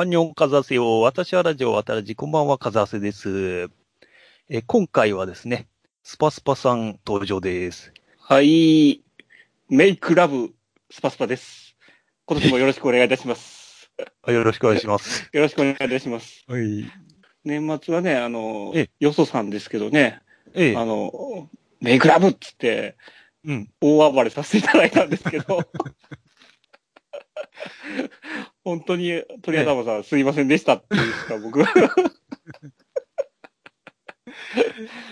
[0.00, 1.02] アンニョンカザセよ。
[1.02, 3.68] 私はラジオ、わたらじ、こんばんは、カザセです。
[4.48, 5.68] えー今回はですね、
[6.02, 7.92] スパスパさん登場です。
[8.18, 9.02] はい。
[9.68, 10.54] メイクラブ、
[10.90, 11.76] スパスパです。
[12.24, 13.92] 今年もよろしくお願いいたします。
[14.22, 15.28] あ よろしくお願いします。
[15.36, 16.46] よろしくお願いいたします。
[16.48, 16.90] はい。
[17.44, 20.22] 年末はね、あのええ、よそさんですけどね、
[20.54, 22.96] ええあの、メイクラブっつって、
[23.44, 23.70] うん。
[23.82, 25.60] 大暴れさせていただいたんですけど、
[28.64, 31.62] 本当に鳥谷玉さん、すいませんでしたっていうか、僕。
[31.62, 31.72] は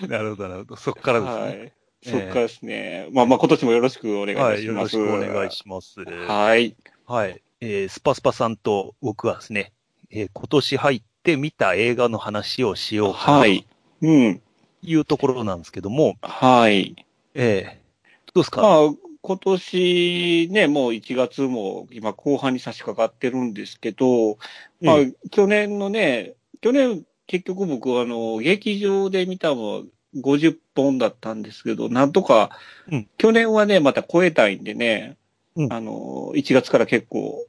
[0.08, 0.76] なるほど、なるほど。
[0.76, 1.72] そこからですね。
[2.04, 2.10] い。
[2.10, 3.08] そっからですね。
[3.12, 4.96] まあまあ、今年もよろしくお願いします。
[4.96, 6.00] よろしくお願いします。
[6.04, 6.76] はい。
[7.06, 7.42] はい。
[7.60, 9.72] えースパスパさんと僕はですね、
[10.10, 13.66] えー今年入って見た映画の話をしようかなとはい。
[14.02, 14.42] うん。
[14.82, 17.04] いうところなんですけども、はい。
[17.34, 17.88] えー
[18.34, 24.38] どうですか、まあ、今年ね、もう1月も今後半に差し掛かってるんですけど、
[24.80, 29.82] まあえ、去年のね、去年結局僕あの、劇場で見たのは
[30.16, 32.50] 50本だったんですけど、なんとか
[32.90, 35.16] うん、去年はね、また超えたいんでね、
[35.56, 35.72] うん。
[35.72, 37.46] あの、1月から結構、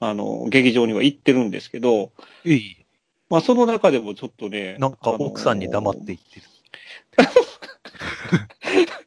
[0.00, 2.10] あの、劇場には行ってるんですけど、
[2.44, 2.76] いい。
[3.28, 6.46] まあその中でもちょっとね、なんか奥さんに黙って言ってる。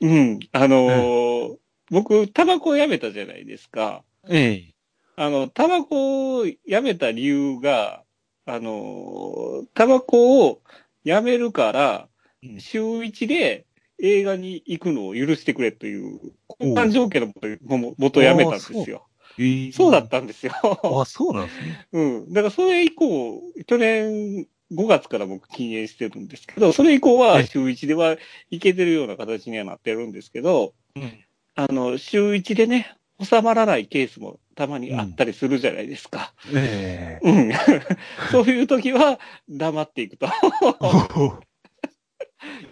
[0.00, 1.56] うん、あのー
[1.90, 4.02] 僕、タバコをやめたじゃないですか。
[4.28, 4.74] ええ
[5.16, 8.02] あの、タバコをやめた理由が、
[8.46, 10.62] あの、タバコを
[11.04, 12.08] やめるから
[12.44, 13.66] うん、週一で
[14.00, 16.18] 映画に行くのを許してくれという、
[16.60, 19.06] 交換条件のもとも元やめたんですよ。
[19.38, 20.52] ええそうだったんですよ。
[21.00, 21.86] あ、そうなんですね。
[21.92, 22.32] うん。
[22.32, 28.16] だからそれ以降、去年5月から僕禁煙してるんですけど、それ以降はえ週一では
[28.50, 31.24] 行けてるような形にはなってるんですけど、うん。
[31.54, 36.32] あの、週一でね、収まらないケースもたまにあったりするじゃないですか。
[36.54, 37.52] ええうん。
[38.32, 40.26] そういう時は黙っていくと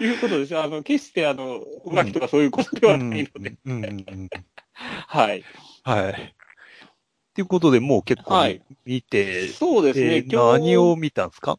[0.01, 0.63] いうことですよ。
[0.63, 3.55] あの、決してあの、浮気とかそういうことではないので。
[3.65, 4.29] うんうんうんうん
[5.07, 5.45] はい。
[5.85, 6.35] はい。
[7.35, 10.17] ということで、もう結構はい見て、そうですね。
[10.17, 11.59] えー何を見たんですか？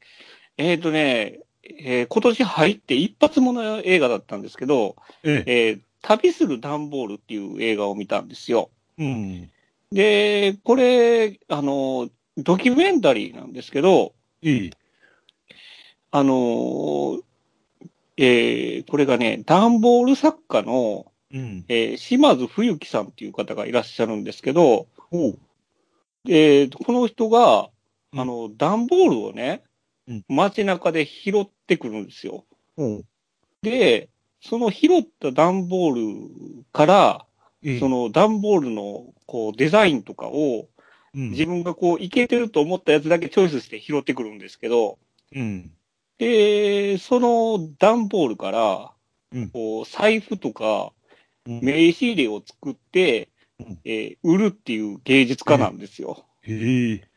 [0.62, 5.70] えっ、とね、えー今年入って一発もの映画だったんですけど、ええ。
[5.70, 8.72] えー旅する段ボールっていう映画を見たんですよ。
[8.98, 9.52] うん。
[9.92, 14.72] で、これ、あの、ドキュメンタリーなんですけど、いい。
[16.10, 17.20] あの、
[18.18, 21.66] えーこれがね、段ボール作家の、うん。
[21.68, 25.40] えー島津冬樹さんっていう方がいらっしゃるんですけど、おう。
[26.28, 27.70] えーこの人が、
[28.14, 29.62] うんあの、段ボールをね、
[30.12, 32.46] うん街中で拾ってくるんですよ。
[32.78, 33.06] おう。
[33.62, 34.10] で、
[34.42, 36.26] その拾った段ボー
[36.60, 37.26] ルから、
[37.80, 40.68] その段ボールのこうデザインとかを
[41.14, 44.98] うん自分がこういけてると思ったやつだけチョイスして拾ってくるんですけど、
[45.34, 45.72] うん。
[46.18, 48.92] で、その段ボールから
[49.34, 50.92] うん、こう財布とか
[51.48, 53.30] うん名刺入れを作って
[53.60, 56.26] うん、えー売るっていう芸術家なんですよ。
[56.42, 57.08] へえ。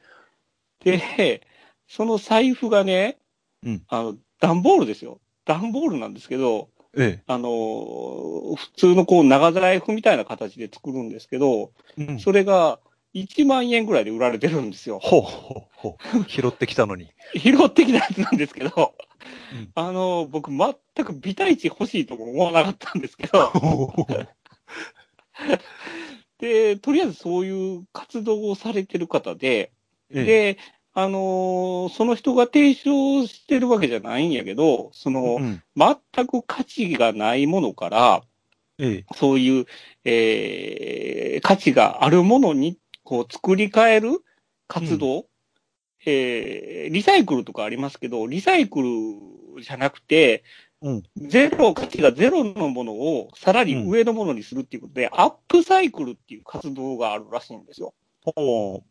[0.85, 1.47] で、
[1.95, 3.19] その財布がね、
[3.65, 5.21] うんあの、段ボールですよ。
[5.45, 12.05] 段ボールなんですけど、えあのー普通のこう長財布みたいな形で作るんですけど、え。
[12.05, 12.19] うん。
[12.19, 12.81] それが
[13.15, 14.99] 1万円ぐらいで売られてるんですよ。
[15.01, 16.25] ほうほうほう。
[16.27, 17.13] 拾ってきたのに。
[17.37, 18.97] 拾ってきたやつなんですけど、
[19.53, 23.53] うんあのー僕全く微体値欲しいとも思わなかったんですけど、
[26.39, 29.71] で、とりあえずそういう活動をされてる方で、
[30.11, 30.25] ええ。
[30.25, 30.59] で、
[30.97, 35.63] あのーその人が提唱してるわけじゃないんやけど、その、うん。
[35.77, 38.23] 全く価値がないものから、
[38.79, 39.05] ええ。
[39.15, 39.67] そういう、
[40.05, 44.25] えー価値があるものに、こう、作り変える
[44.69, 45.27] 活動、
[46.07, 50.45] えーリサイクルとかありますけど、リサイクルじゃなくて、
[50.81, 57.95] うんゼロ、価値がゼロのものをさらに上のものにするっていうことで、アップサイクルっていう活動があるらしいんですよ。
[58.23, 58.85] ほ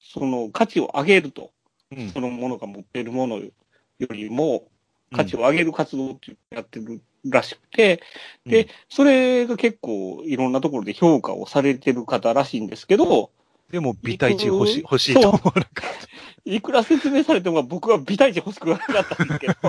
[0.00, 1.52] その価値を上げると。
[1.90, 1.96] う。
[1.96, 3.50] うんそのものが持ってるものよ
[4.10, 4.68] りも、
[5.14, 8.02] 価値を上げる活動ってやってるらしくて、
[8.44, 13.30] で、それが結構いろんなところで評価をされてる方らしいんですけど、
[13.70, 15.64] でも、微体値欲しい、欲しいと思わなかっ
[16.44, 19.54] いくら説明されても僕は微体値欲しくなかったんですけど、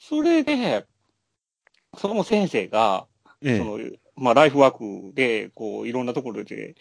[0.00, 0.84] それで、
[1.96, 3.50] その先生が、た。
[3.50, 3.78] えその、
[4.16, 6.74] まあ、ライフワークで、こう、いろんなところで、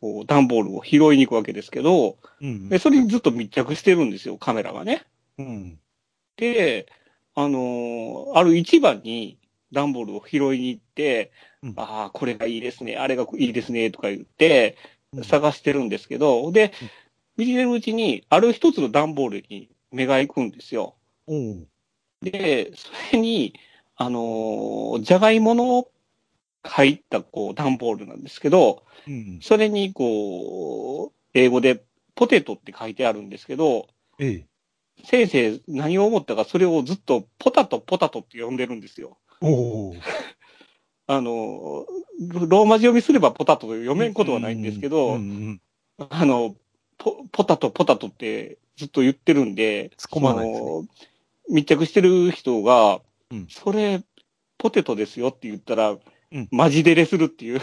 [0.00, 5.04] こう、段ボールを拾いに行くわけですけど、うんで、それにずっと密着してるんですよ、カメラがね。
[5.38, 5.78] うん。
[6.36, 6.86] で、
[7.34, 9.38] あのーある市場に
[9.72, 11.30] 段ボールを拾いに行って、
[11.62, 14.76] うんああ、これがいいですね、あれがいいですね、とか言って、
[15.24, 16.72] 探してるんですけど、で、
[17.36, 20.94] 見てるうちに、ある一つの段ボールに目が行くんですよ。
[21.26, 21.56] お
[22.22, 23.54] で、それに、
[23.96, 25.88] あのーじゃがいもの
[26.68, 29.40] 入った、こう、段ボールなんですけど、うん。
[29.42, 31.82] それに、こう、英語で
[32.14, 33.88] ポテトって書いてあるんですけど、
[34.18, 34.46] ええ。
[35.04, 39.18] 先生何を思ったか、それをずっとポタトポタトって呼んでるんですよ。
[39.40, 39.48] お
[39.90, 39.94] お。
[41.06, 41.86] あの、
[42.30, 45.60] ローマ字読みすればポタトと読めんことはないんですけど、うんうん
[46.10, 46.54] あの、
[46.98, 50.88] ポポタトポタトってずっと言ってるんで、突っ込まないですね
[51.50, 53.00] 密着してる人が、
[53.30, 54.02] うんそれ、
[54.58, 55.96] ポテトですよって言ったら、
[56.32, 57.60] うんマジデレするっていう、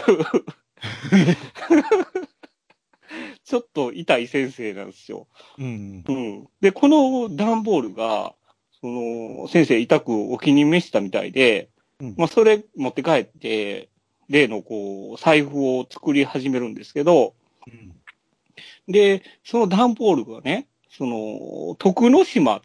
[3.44, 5.28] ちょっと痛い先生なんですよ。
[5.58, 6.04] うん。
[6.06, 6.48] うん。
[6.60, 8.34] で、この段ボールが、
[8.80, 11.70] その、先生痛くお気に召したみたいで、
[12.00, 13.88] うんまあ、それ持って帰って、
[14.28, 17.34] 例のこう、財布を作り始めるんですけど、
[17.66, 17.92] うん
[18.88, 22.62] で、その段ボールがね、その、徳之島、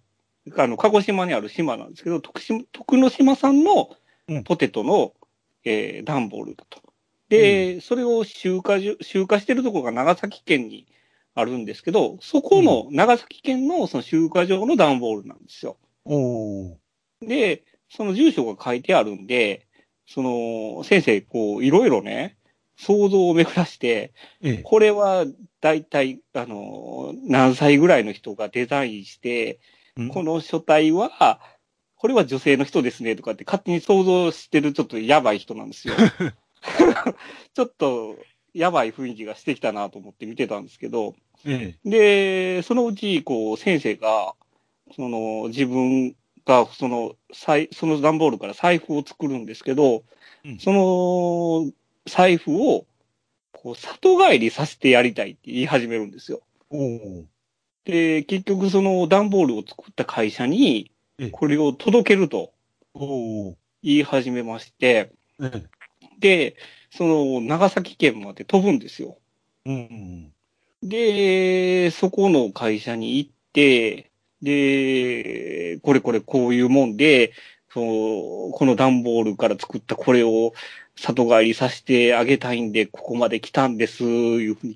[0.57, 3.89] あの、鹿児島にある島なんですけど、徳島徳之島産の
[4.27, 5.13] うんポテトの、
[5.63, 6.81] えー段ボールだと。
[7.29, 10.85] で、それを集荷所、集荷してるところが長崎県に
[11.33, 15.77] あるんですけど、そこの長崎県のその集荷場の段ボールなんですよ。
[16.03, 16.77] おお。
[17.21, 19.67] で、その住所が書いてあるんで、
[20.07, 22.37] その、先生、こう、いろいろね、
[22.75, 24.57] 想像を巡らして、ええ。
[24.57, 25.25] これは
[25.61, 29.59] 大体、あの、何歳ぐらいの人がデザインして、
[29.97, 31.39] うんこの書体は、
[32.01, 35.93] これは女性の人ですねとかって勝手に想像してるちょっとやばい人なんですよ。
[37.53, 38.17] ちょっと
[38.55, 41.13] やばい雰囲気がしてきたなと思って見てたんですけど、
[41.45, 44.33] えで、そのうち、こう、先生が、
[44.95, 50.03] その、自分が、その、財その段ボールから財布を作るんですけど、
[50.43, 51.71] うんその、
[52.07, 52.87] 財布を、
[53.51, 56.41] こう、里帰りさせてやりたいって言い始めるんですよ。
[57.85, 60.90] で、結局その段ボールを作った会社に
[61.21, 62.51] ええ、これを届けると。
[63.83, 65.63] 言い始めまして、ええ。
[66.19, 66.55] で、
[66.89, 69.19] その、長崎県まで飛ぶんですよ。
[69.65, 70.33] うん。
[70.81, 74.09] で、そこの会社に行って、
[74.41, 77.33] で、これこれこういうもんで、
[77.71, 77.85] その
[78.51, 80.53] この段ボールから作ったこれを
[80.95, 84.75] 里帰りさせてあげたいんで、ここまで来たんです、いうふうに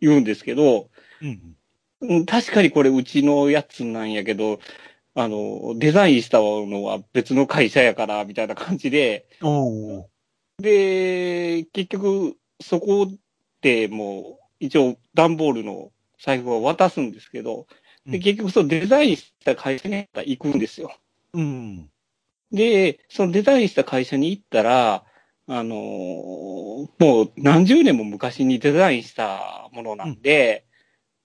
[0.00, 0.90] 言うんですけど、
[1.22, 1.56] うん。
[2.02, 4.60] うん確かにこれうちのやつなんやけど、
[5.18, 9.26] あの、デザインしたのは別の会社やから、みたいな感じで。
[10.58, 13.10] で、結局、そこ
[13.62, 15.90] でもう、一応、段ボールの
[16.22, 17.66] 財布を渡すんですけど、
[18.04, 20.94] で、うん結局、そのデザインした会社に行くんですよ。
[21.32, 21.90] うん。
[22.52, 25.04] で、そのデザインした会社に行ったら、
[25.48, 25.76] あのー
[26.98, 30.65] もう何十年も昔にデザインしたものなんで、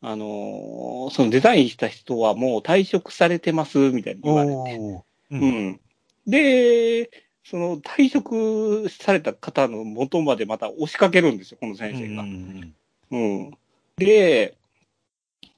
[0.01, 4.77] あのーそのデザインした人はもう退職されてます、みたいに言われて。
[4.77, 5.03] う。
[5.31, 5.79] うんん。
[6.25, 7.09] で、
[7.43, 12.23] その退職された方の元までまた押しかけるんですよ、この先生が。
[12.23, 12.75] うん。
[13.11, 13.57] うん。
[13.97, 14.55] で、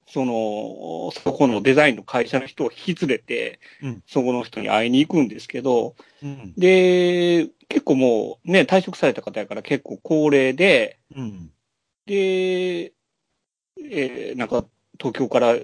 [0.08, 6.54] その、そこのデザインの会社の人を引き連れて、うんそこの人に会いに行くんですけど、うん。
[6.58, 11.52] で、結構もうね、退職された方やから結構高齢で、うん。
[12.06, 12.92] で、
[13.78, 14.66] えーなんか
[15.00, 15.56] 東京から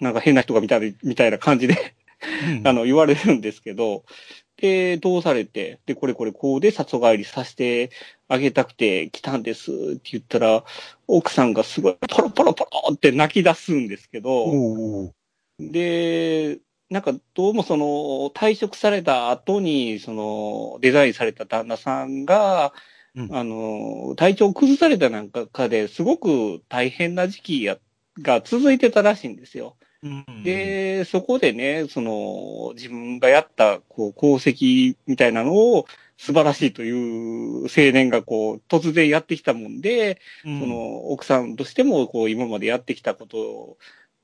[0.00, 1.94] なんか変な人がみたみたいな感じで、
[2.64, 4.04] あの、言われるんですけど、
[4.56, 7.90] で、どうされて、で、これこれこうで里帰りさせて
[8.28, 10.64] あげたくて来たんですって言ったら、
[11.08, 15.12] 奥さんがすごいポロポロポロって泣き出すんですけど。
[15.58, 16.58] で、
[16.90, 17.86] なんかどうもその
[18.34, 22.72] 退職された後に、そのデザインされた旦那さんが、
[23.14, 23.36] うん。
[23.36, 27.78] あの、体調を崩されたなんかかですごく大変な時期や
[28.20, 29.76] が続いてたらしいんですよ。
[30.02, 43.78] うん、で、そこでね、その、自分がやった、こう、功績みたいなのを素晴らしいという青年が、こう、突然やってきたもんで、うん、その、奥さんとしても、こう、今までやってきたことを、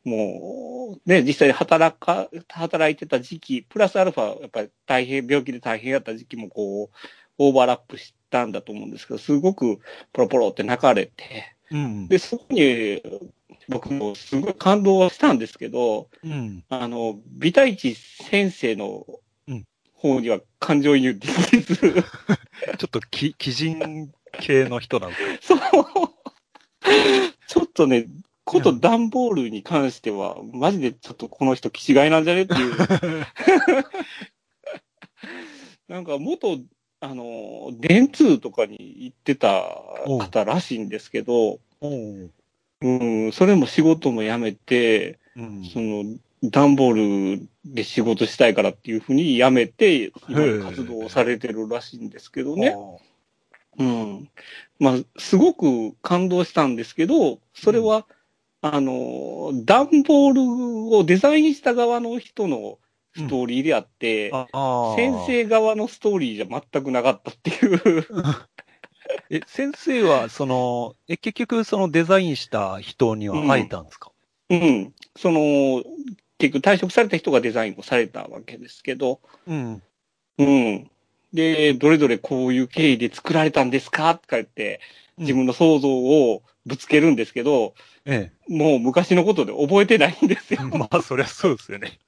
[0.05, 6.97] もう、ね、実際働か、働いてた時期、プラスアルファ、やっぱり大変、病気で大変やった時期も、こう、
[7.39, 9.79] オーバーラップしたんだと思うんですけど、すごく
[10.13, 13.03] ポロポロって泣かれて、うん、で、そこに、
[13.69, 19.05] 僕もすごい感動はしたんですけど、うん、あの、美太一先生の
[19.47, 19.65] うん。
[19.93, 21.93] 方には感情移入できず、 ちょ
[22.87, 25.17] っとき、鬼人系の人なんで。
[25.41, 25.59] そう、
[27.49, 28.07] ちょっとね、
[28.45, 32.77] こと段ボールに関しては、マジでちょっとこの人、気違いなんじゃねっていう。
[35.89, 36.59] なんか元、
[37.01, 39.63] あの、電通とかに行ってた
[40.07, 45.65] 方らしいんですけど、うん、それも仕事も辞めて、うん。
[45.65, 46.05] その、
[46.43, 52.77] 段ボールで仕事したいからっていうふうに辞めて、今の活動をされてるらしいんですけどね。
[53.79, 54.29] うん。
[54.79, 58.07] まあ、すごく感動したんですけど、それは、
[58.61, 60.33] あの、段ボー
[60.91, 62.79] ルをデザインした側の人の
[63.15, 68.07] ストーリーであって、ああー先生側のストーリーじゃ全くなかったっていう。
[69.31, 74.11] え、先生は、その、え、結局、そのデザインした人には会えたんですか、
[74.51, 74.95] うん。
[75.17, 75.83] その、
[76.39, 79.83] 結局退職された人がデザインをされたわけですけど、うん。
[80.39, 80.91] うん。
[81.33, 84.81] で、どれぞれこういう経緯で作られたんですかとか言って、
[85.19, 87.75] 自分の想像をぶつけるんですけど、
[88.05, 90.57] えもう昔のことで覚えてないんですえ。
[90.57, 90.63] よ。
[90.79, 91.99] まあ、そりゃそうですよね。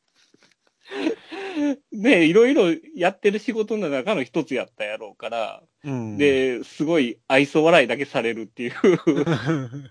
[1.93, 8.73] ねいろいろやってる仕事の中の一つやったやろうから、うん。、で、すごい愛想笑いだけされるっていう、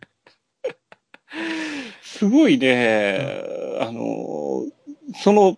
[2.01, 3.43] すごいね、
[3.79, 4.65] あの、
[5.21, 5.57] その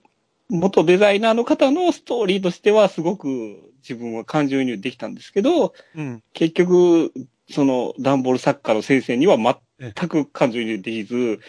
[0.49, 6.23] 元デザイナーの方のストーリーとしてはすごく自分は感情移入できたんですけど、うん。
[6.33, 7.13] 結局、
[7.49, 9.37] その段ボール作家の先生には
[9.81, 11.39] 全く感情移入できず、うん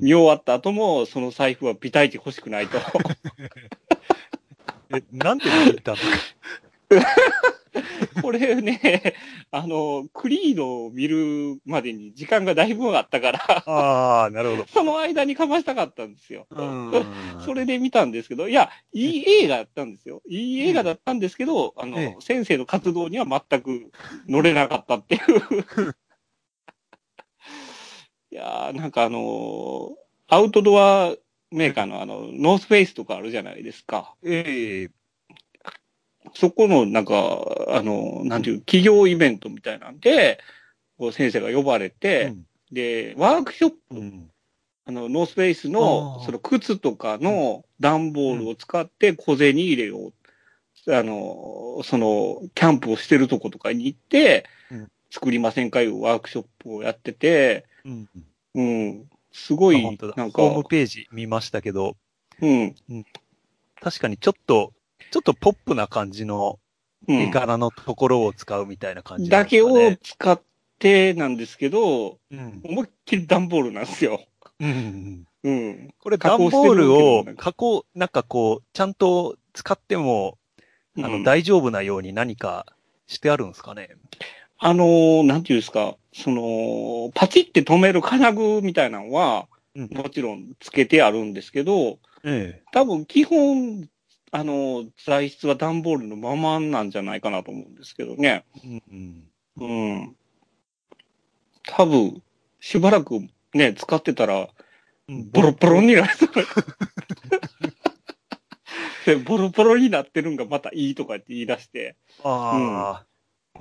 [0.00, 2.78] 見終わった後もその財布はビタイチ欲しくないと。
[4.94, 6.16] え、なんで見に行ったんですか
[8.20, 9.14] これね、
[9.50, 14.66] あの、クリードを見るまでに時間がだいぶあったから、ああ、なるほど。
[14.68, 16.46] その間にかましたかったんですよ。
[16.50, 16.92] うん。
[17.44, 20.20] それで見たんですけど、いや、いい映画だったんですよ。
[20.28, 23.90] いい映画だったんですけど、あの、ええ先生の活動には全く
[24.28, 25.22] 乗れなかったっていう。
[28.32, 29.90] いやー、なんかあの
[30.26, 31.14] アウトドア
[31.50, 34.14] メーカーのあの、ノースフェイスとかあるじゃないですか。
[34.24, 34.90] ええ。
[36.32, 37.14] そこのなんか、
[37.68, 40.40] あの、なんていう、企業イベントみたいなんで、
[40.96, 42.32] こう先生が呼ばれて、
[42.70, 44.30] で、ワークショップうん。
[44.86, 46.24] あの、ノースフェイスあの、ー。
[46.24, 50.12] その靴とかの段ボールを使って小銭入れを、
[50.88, 58.08] あの、その、キャンプをしてるとことかに行ってうん、作りませんかいうワークショップをやってて、うん。
[58.54, 61.96] うん、すごいなんかホ、ームページ見ましたけど、
[62.40, 62.74] うん、
[63.80, 64.72] 確かにちょっと、
[65.10, 66.58] ちょっとポップな感じの
[67.08, 67.16] うん。
[67.16, 70.42] 絵柄のところを使うみたいな感じなだけんですかね、を使っ
[70.78, 72.60] てなんですけど、うん。
[72.64, 74.20] 思いっきり段ボールなんですよ。
[74.60, 75.26] うん。
[75.42, 75.94] うん。
[75.98, 80.38] これ加段ボールを加工、なんかこう、ちゃんと使っても、
[80.96, 82.66] あの、うん大丈夫なように何か
[83.06, 83.90] してあるんですかね。
[84.64, 93.88] あのーなんていうんですか、その、パチって止める金具みたいなのは、うんもちろんつけてあるんですけど、え多分基本、
[94.30, 98.44] あの、材質は段ボールのままなんじゃないかなと思うんですけどね。
[98.64, 98.68] え。
[98.68, 98.82] うん
[99.58, 99.66] うん。
[99.68, 100.16] うん。
[101.64, 102.22] 多分、
[102.60, 103.18] しばらく
[103.54, 104.48] ね、使ってたら、
[105.08, 106.28] うんボロボロになりそう。
[109.06, 113.06] でボロボロになってるんがまたいいとかって言い出して、ああ、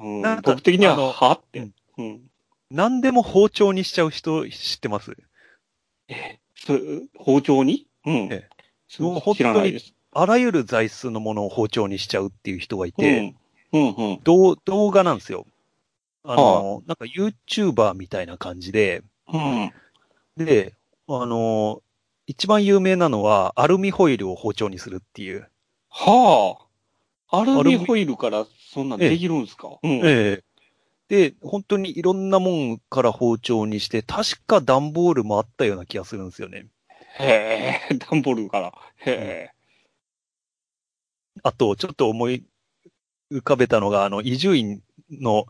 [0.02, 1.32] うんなんか僕的には、は？
[1.34, 2.22] って、うんうん。
[2.70, 5.16] 何でも包丁にしちゃう人知ってます？
[6.56, 6.74] そ
[7.18, 7.88] 包丁に？
[8.06, 8.16] うん。
[8.32, 8.50] ええ
[8.90, 9.94] 知らないです。
[10.12, 13.36] あらゆる材質のものを包丁にしちゃうっていう人がいて、
[13.74, 13.80] うん。
[13.80, 14.20] うん、うん。
[14.24, 15.46] 動動画なんですよ。
[16.24, 19.72] あの、なんか YouTuber みたいな感じで、うん。
[20.38, 20.74] で、
[21.08, 21.82] あの、
[22.28, 25.50] 一番有名なのはアルミホイルを包丁にするっていう。
[25.90, 26.58] は
[27.32, 27.40] あ。
[27.40, 29.92] アルミホイルからそんなんできるんですか、うん。
[30.04, 30.44] ええ
[31.10, 36.68] で、本当にいろんなもんから包丁にして、確か段ボールもあったような気がするんですよね。
[37.20, 38.74] へえ、段ボールから。
[38.96, 39.52] へえ。
[41.44, 42.46] あと、ちょっと思い
[43.30, 45.48] 浮かべたのが、あの、伊集院の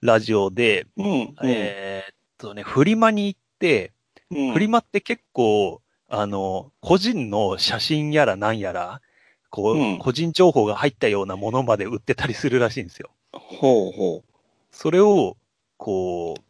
[0.00, 1.34] ラジオで、うん。
[1.44, 3.92] えーっとね、フリマに行って、
[4.32, 9.00] うん、フリマって結構、あの、個人の写真やらなんやら、
[9.50, 13.10] こう、うん個人情報が入ったようなものまで売ってたりするらしいんですよ。
[13.32, 14.24] ほうほ
[14.70, 15.36] それを、
[15.76, 16.42] こう、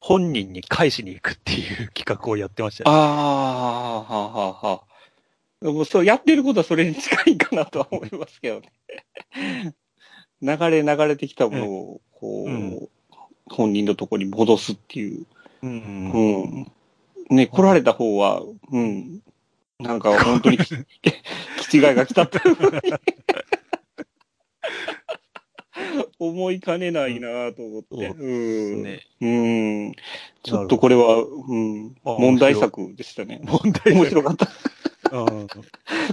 [0.00, 2.92] 本人に返しに行くっていう企画をやってましたう。
[2.92, 3.02] あね。
[3.02, 4.88] あ、はあ、はあ、はあ。
[5.60, 8.72] でもそう、やってることはそれに近いかなとは思いますけどね。
[10.40, 12.88] 流れ流れてきたものを、こう、うん
[13.50, 15.26] 本人のとこに戻すっていう。
[15.62, 16.12] うん
[17.30, 17.36] うん。
[17.36, 19.20] ね、来られた方は、うん。
[19.78, 20.74] なんか本当にき
[21.70, 22.40] 気違いが来たって
[26.18, 27.88] 思いかねないなと思って。
[27.90, 28.82] そううん。
[28.82, 29.06] ね。
[29.20, 29.92] うん。
[30.42, 31.94] ちょっとこれは、うん。
[32.04, 33.40] あ問題作でしたね。
[33.44, 34.48] 問題面白かった。
[35.12, 35.46] う ん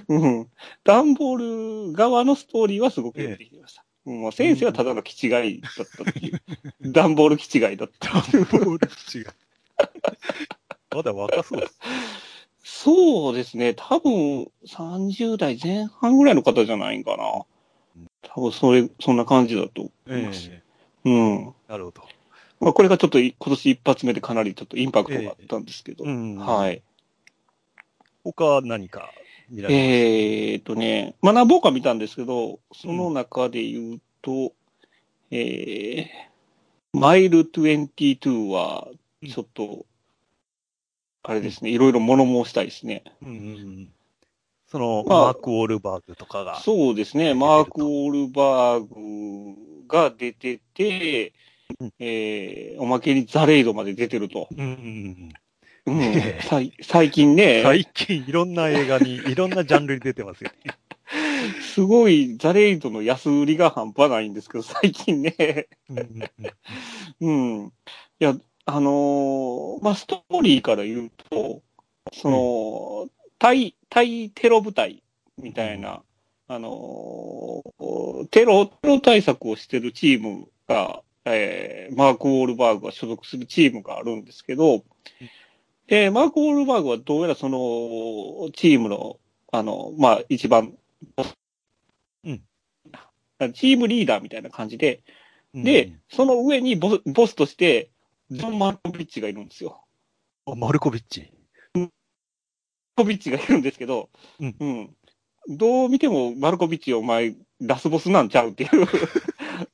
[0.07, 0.47] うん。
[0.83, 3.83] ダンボール側のストーリーはすごくよくできてました。
[4.05, 5.31] もう先生はただの気違い
[5.61, 6.39] だったっていう。
[6.81, 8.13] 段ボール気違いだった。
[8.13, 9.25] ボール違い。
[10.95, 11.77] まだ若そうです。
[12.85, 13.73] そうですね。
[13.73, 17.43] 多分30代前半ぐらいの方じゃないんかな。
[18.21, 20.51] 多分それ、そんな感じだと思います。
[20.51, 20.61] え
[21.05, 21.53] うん。
[21.67, 22.03] なるほど。
[22.59, 26.03] まあ、これがちょっとい今年一発目でかなりちょっとインパクトがあったんですけど。
[26.03, 26.37] うん。。
[26.37, 26.81] はいい。
[28.23, 29.09] 他何か
[29.49, 34.53] 見られえーっとね、学ぼうか見たんですけど、その中で言うと、
[35.31, 36.07] えー、
[36.93, 38.89] マイル22は、
[39.27, 39.87] ちょっと、
[41.27, 43.03] あれですね、いろいろ物申したいですね。
[43.21, 43.39] うんうんう
[43.81, 43.89] ん。
[44.67, 46.59] その、まあマーク・ウォールバーグとかが。
[46.59, 51.33] そうですね、マーク・オールバーグが出てて
[51.79, 54.47] うん、えー、おまけにザレイドまで出てると。
[54.55, 55.31] うん
[55.87, 56.35] うん
[56.81, 60.73] 最近ね、最近いろんな映画に、いろんなジャンルに出てますよね。
[61.61, 66.29] すごいザレイドの安売りが半端ないんですけど、最近ね、うんうん
[67.19, 67.67] うんうん。
[67.67, 67.71] い
[68.17, 71.61] や、あのーまあ、ストーリーから言うと、
[72.11, 75.03] その、対、対テロ部隊
[75.37, 76.01] みたいな、
[76.47, 84.83] あのーテロ、テロ対策をしてるチームが、えーマーク・ウォールバーグが所属するチームがあるんですけど、
[85.87, 89.19] で、マーク・ウォールバーグはどうやらその、チームの、
[89.51, 90.73] あの、まあ、一番、
[92.23, 92.41] うん。
[93.53, 95.03] チームリーダーみたいな感じで、
[95.53, 95.63] うん。
[95.63, 97.91] で、その上にボスボスとして、
[98.29, 99.83] ジョン・マルコビッチがいるんですよ。
[100.45, 101.31] あマルコビッチ。
[101.73, 101.91] マル
[102.97, 104.95] コビッチがいるんですけど、うん
[105.47, 108.87] どう見てもマルコビッチお前、ラスボスなんちゃうっていう。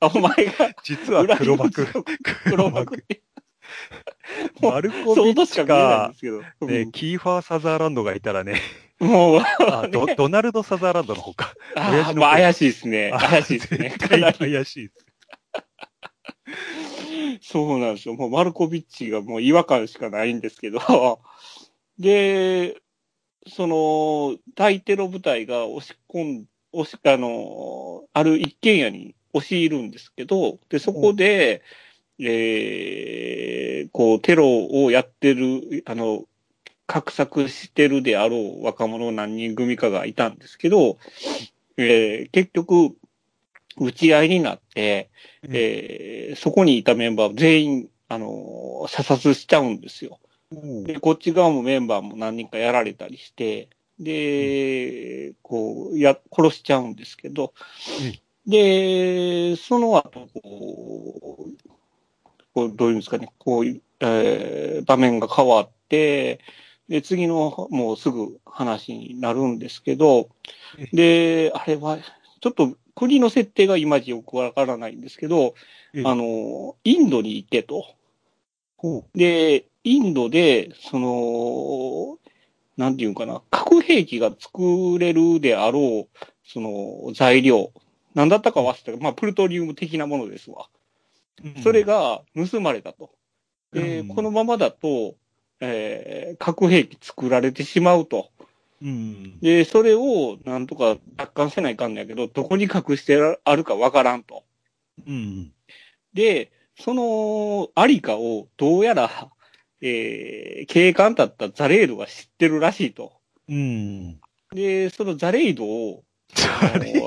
[0.01, 1.87] あ お前が実は黒幕。
[2.43, 3.21] 黒幕って。
[4.61, 6.41] マルコビッチかんかで、すけど。
[6.67, 8.59] ね、キーファー・サザーランドがいたらね、
[8.99, 11.53] うんもう、あド ドナルド・サザーランドの方か。
[11.75, 13.11] あまあ怪しいですね。
[13.13, 13.95] あ怪しいですね。
[13.97, 15.05] 怪しいです。
[17.41, 18.15] そうなんですよ。
[18.15, 20.79] もうマルコビッチがもう違和感しかないんですけど、
[21.99, 22.77] で、
[23.47, 31.61] その、大テロ部隊が押し込ん、押し、あの、ある一軒家に押し入るんですけど、で、そこで、
[32.19, 36.25] えー、こう、テロをやってる、あの、
[36.87, 40.97] 画策してるであろう若者何人組かがいたんですけど、
[41.77, 42.95] えー、結局、
[43.77, 45.09] 打ち合いになって、
[45.43, 50.19] えーそこにいたメンバー全員、あのー射殺しちゃうんですよ。
[50.83, 57.53] で、こっち側もメンバーも何人かやられたりして、で、こう、や、殺しちゃうんですけど、
[58.47, 61.69] で、その後、こう、
[62.53, 66.39] こうどういうんですかね、こういう、えー場面が変わって、
[66.89, 70.29] で、次の、もうすぐ話になるんですけど、
[70.91, 71.99] で、あれは、
[72.41, 75.55] ちょっと国の設定がいまいちよくわからないんですけど、
[75.95, 77.95] ええあの、インドに行ってと。
[78.77, 82.19] ほで、インドで、その、
[82.77, 87.71] なんていうかな、核兵器が作れるであろう、その材料、
[88.13, 90.67] なんだったか忘れたけど、まあ、プルトニウム的なものですわ。
[91.43, 93.09] うそれ、が盗まれたと。
[93.73, 95.15] で、うんこのままだと、
[95.59, 98.29] えー核兵器作られてしまうと。
[98.81, 99.39] うん。
[99.39, 104.43] で、それをなんとか奪還せないかんのやけど、どこに隠してあるかわからんと。
[105.05, 105.53] うん。
[106.13, 109.29] で、そのありかをどうやら、
[109.81, 113.13] えー警官だったザレードが知ってるらしいと。
[113.49, 114.19] うん。
[114.53, 116.03] で、そのザレードを、
[116.73, 116.93] あれ、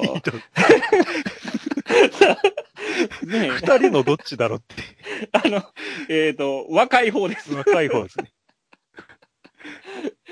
[3.27, 4.75] ね、二人のどっちだろうって。
[5.33, 5.63] あの、
[6.09, 7.55] えっ、と、若い方です。
[7.55, 8.34] 若い方ですね。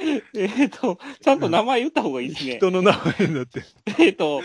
[0.34, 2.56] えっと、ちゃんと名前言った方がいいですね。
[2.56, 3.62] 人の名前になって。
[3.98, 4.42] えっと、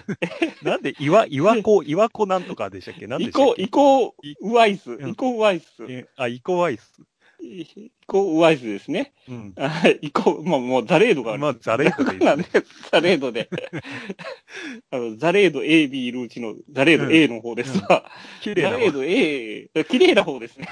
[0.62, 3.06] なんで、岩、岩子、岩子なんとかでしたっけ？
[3.06, 3.62] なんでイコ、したっけ？
[3.62, 7.02] イコいウワイス、んイコウワイス、えあ、イコワイス。
[7.42, 9.14] イコウワイスですね。
[9.26, 9.54] うん。
[9.56, 11.40] あイコ、まあもうザレードがある。
[11.40, 12.44] まあ、ザレードでいい なんで、
[12.92, 13.48] ザレードで。
[14.90, 18.04] あの、ザレード A、B いるうちのザレード A の方ですわ。
[18.42, 20.68] 綺麗なザレード A、綺麗な方ですね。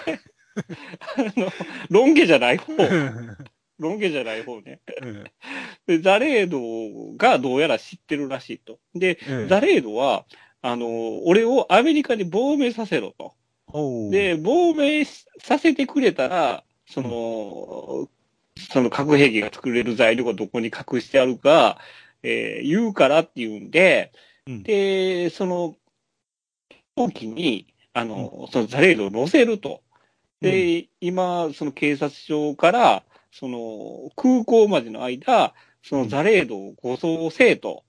[1.17, 1.51] あの、
[1.89, 2.75] ロン毛じゃない方。
[3.79, 4.81] ロン毛じゃない方ね。
[5.03, 5.25] うん
[5.87, 8.79] で、ザレードがどうやら知ってるらしいと。
[8.95, 10.27] で、うんザレードは、
[10.61, 13.35] あの、俺をアメリカに亡命させろと。
[14.11, 18.09] で、亡命しさせてくれたら、その、
[18.71, 21.79] その核兵器が作れる材料がどこに隠してあるか、
[22.23, 24.13] えー言うからって言うんで、
[24.47, 25.77] うんで、その、
[26.71, 29.83] 飛行機に、あの、そのザレードを乗せると。
[30.41, 37.85] で、今、その警察署から、その、空港までの間、そのザレードを護送せえと。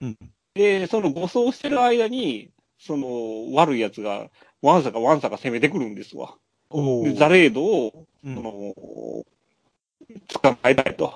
[0.00, 0.18] うん。
[0.54, 4.30] で、その護送してる間に、その、悪い奴が、
[4.62, 6.36] わんさかわんさか攻めてくるんですわ。
[6.70, 8.52] ザレードを、うんその、
[10.28, 11.14] 捕まえたいと。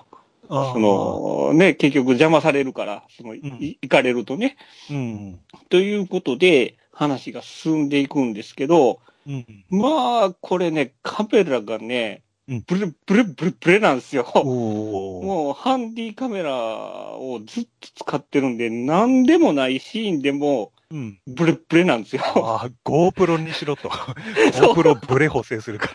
[0.49, 4.57] その、ね、結局邪魔されるから、その、いん行かれるとね。
[4.91, 5.41] うん。
[5.69, 9.65] ということで、話が進んでいくんですけど、うん。
[9.69, 14.25] まあ、これね、カメラがね、うんブレブレブレブレなんですよ。
[14.35, 21.21] もう、ハンディカメラをずっと使ってるんで、なんでもないシーンでも、うん。
[21.27, 22.23] ブレブレなんですよ。
[22.25, 23.91] ああ、GoPro にしろと。
[24.57, 25.93] GoPro ブレ補正するから。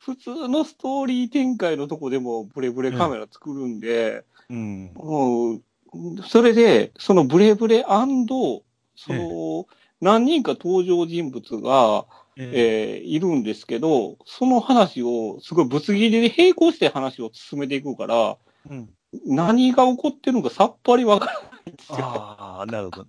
[0.00, 4.92] 普通のストーリー展開のとこでもブレブレカメラ作るんで、うん。
[4.94, 5.62] もう、
[6.26, 9.66] それで、そのブレブレその、
[10.00, 12.06] 何人か登場人物が、
[12.38, 18.36] ええーいるんですけど、その話を、すごいぶつ切りで並行して話を進めていくから、
[18.70, 18.88] うん。
[19.26, 21.98] 何が起こってるのかさっぱりわからないんですよ。
[22.00, 23.06] ああ、なるほど。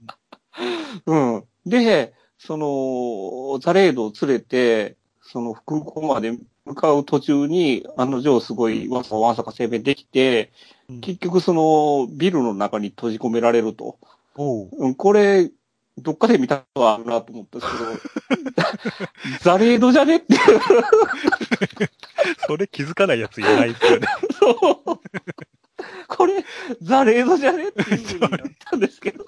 [1.05, 1.43] うん。
[1.65, 10.51] で、その、ザレードを連れて、その空港まで向かう途中に、案の定すごいわんさかわんさか攻めてきて、
[10.89, 13.99] うん結局そのビルの中に閉じ込められると。
[14.97, 15.51] これ、
[16.01, 17.77] どっかで見たことはあるなと思ったんですけ
[18.61, 18.67] ど、
[19.41, 20.39] ザレードじゃねっていう。
[22.47, 24.07] それ気づかないやついないですよね。
[24.39, 24.55] そう。
[26.07, 26.43] これ、
[26.81, 28.31] ザレードじゃねっていうふうになっ
[28.69, 29.25] たんですけど。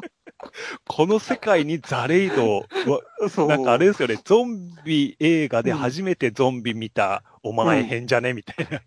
[0.87, 3.01] この世界にザレイドは。
[3.47, 8.81] なんかあれですよね、ゾンビ映画で初めてゾンビ見た、お前変じゃねみたいな。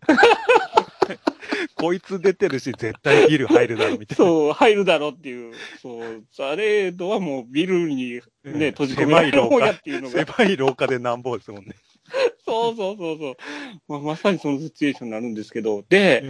[1.76, 4.24] こいつ出てるし、絶対ビル入るだろ、みたいな。
[4.24, 5.52] そう、入るだろうっていう。
[5.80, 10.24] そう、ザレードはもうビルにうんね、閉じ込められる方やっていうのが。
[10.26, 11.74] 狭い廊下でなんぼですもんね。
[12.44, 13.36] そうそうそうそう。
[13.88, 16.24] まあ、まさにそのシチュエーションになるんですけど、で、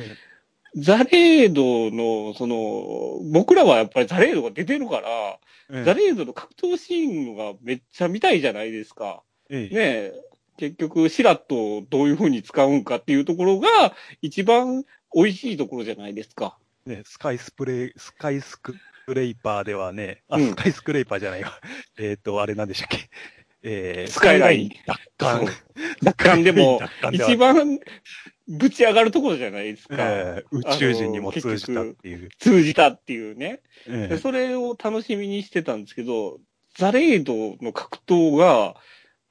[0.76, 5.38] ザレードの、その、僕らはやっぱりザレードが出てるから、
[5.70, 9.22] うんザレードの格闘シーンがめっちゃ見たいじゃないですか。
[9.48, 10.12] ええねえ、
[10.56, 16.56] 結局、シラットをどういう風に使うんかっていうところが、一番美味しいところじゃないですか。
[16.86, 18.74] ね、スカイスプレイ、スカイスク
[19.08, 21.52] レイパーではね、あ、うんスカイスクレイパーじゃないわ。
[21.98, 23.08] えっ、と、あれなんでしたっけ？
[23.66, 25.46] えー、スカイライン奪還。
[26.02, 26.80] 奪還でも
[27.12, 27.80] 一番
[28.46, 29.96] ぶち上がるところじゃないですか。
[29.98, 32.28] えー宇宙人にも通じたっていう。
[32.38, 33.60] 通じたっていうね。
[33.88, 36.40] えでそれを楽しみにしてたんですけど、
[36.76, 38.76] ザレードの格闘が、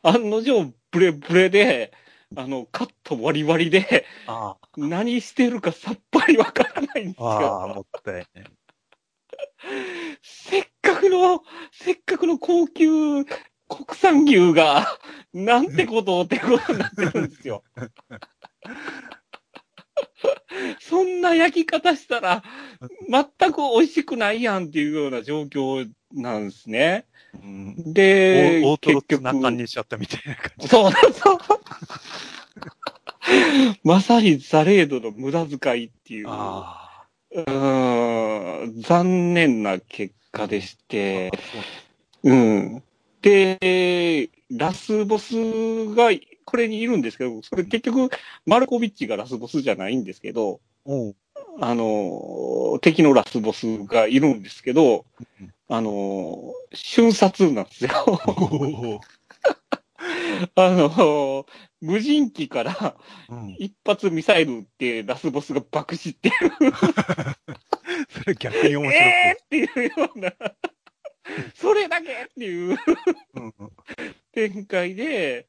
[0.04, 1.94] 案の定ブレブレで、
[2.36, 7.76] あの、カット割り割りで、あ何してるかさっぱりわからないんですあ、ああ、よ。
[7.76, 8.44] もったいね。
[10.22, 13.30] せっかくの、せっかくの高級国
[13.94, 14.86] 産牛が、
[15.34, 17.64] なんてことをってことになってるんですよ。
[20.80, 22.44] そんな焼き方したら、
[23.10, 27.06] 全く美味しくないやんっていうような状況なんですね。
[27.34, 27.94] うん。
[27.94, 30.68] で、大トロ結ツナ缶局、にしちゃったみたいな感じ。
[30.68, 31.38] そうそう。
[33.84, 40.84] まさにザレードの無駄遣いっていう、あうーん残念な結果でしあ。
[40.88, 42.84] て、そううん。
[43.22, 45.36] で、ラスボス
[45.96, 46.12] が
[46.46, 48.10] これにいるんですけど、それ結局、
[48.46, 50.60] マルコビッチがラスボスじゃないんですけど、
[51.60, 55.06] あの、敵のラスボスがいるんですけど
[55.40, 57.92] うん、あの、瞬殺なんですよ。
[60.56, 61.46] あの、
[61.82, 62.96] 無人機から
[63.30, 63.56] うん。
[63.60, 66.34] 一発ミサイル撃ってラスボスが爆死っていう、
[68.10, 69.06] それ逆に面白く。
[69.06, 70.34] えーっていうような、
[71.56, 72.78] それだけっていう。
[73.36, 73.54] うん
[74.34, 75.48] 展開で、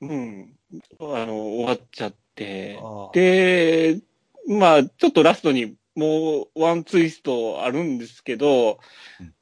[0.00, 0.08] うん。
[0.08, 0.56] うん、
[1.00, 2.78] あの、終わっちゃって、
[3.12, 4.00] で、
[4.46, 8.78] まあ、ちょっとラストにもうワンツイストあるんですけど、
[9.20, 9.34] うん、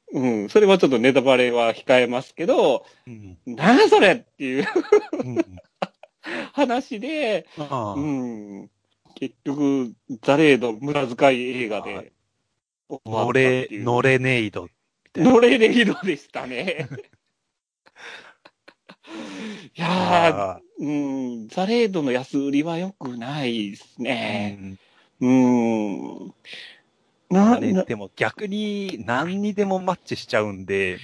[0.49, 4.67] それはちょっとネタバレは控えますけど、うんなんやそれっていう
[5.23, 5.37] うん
[6.53, 8.69] 話で、うん、
[9.15, 12.11] 結局、ザレード無駄遣い映画で
[13.05, 13.67] ノレ。
[13.71, 14.67] ノレネイド。
[15.15, 16.89] ノレレイドでしたね。
[19.75, 20.91] いやー、う
[21.45, 24.57] ん、ザレードの安売りは良くないですね。
[24.59, 24.79] うん
[25.21, 26.33] うん。
[27.31, 30.99] な、なねでも逆に何にでもマッチしちゃうんで、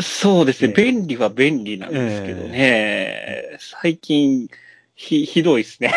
[0.00, 3.58] そうですねね便利は便利なんですけどね。
[3.58, 4.48] 最近、
[4.94, 5.92] ひ、ひどいですね。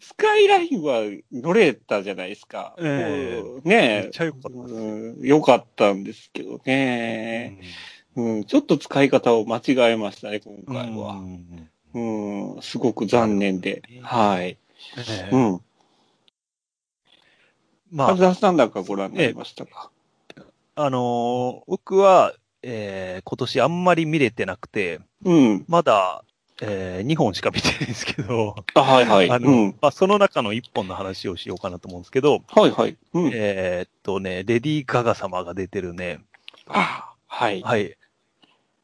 [0.00, 1.02] スカイラインは
[1.32, 2.74] 乗れたじゃないですか。
[2.78, 7.58] ええもうめねっちゃ良かったですうん良かったんですけどね。
[8.16, 11.14] うん、ちょっと使い方を間違えましたね、今回うは。
[11.14, 13.82] んうん、すごく残念で。
[14.02, 14.44] はい。
[14.44, 14.58] え
[14.98, 15.60] えうん。
[17.90, 19.90] まあ、カズハさんなんかご覧になりましたか、
[20.74, 25.64] あのー僕は、えー今年あんまり見れてなくて、うん。
[25.68, 26.24] まだ、
[26.60, 29.30] え2本しか見てないんですけど、あ、はいはい。
[29.30, 29.76] あの、うん。
[29.80, 32.96] まあ、その中の1本の話をしようかなと思うんですけど、はいはい。
[33.14, 33.30] うん。
[33.32, 36.20] えーっとね、レディー・ガガ様が出てるね、
[36.66, 37.62] あ、はい。
[37.62, 37.96] はい。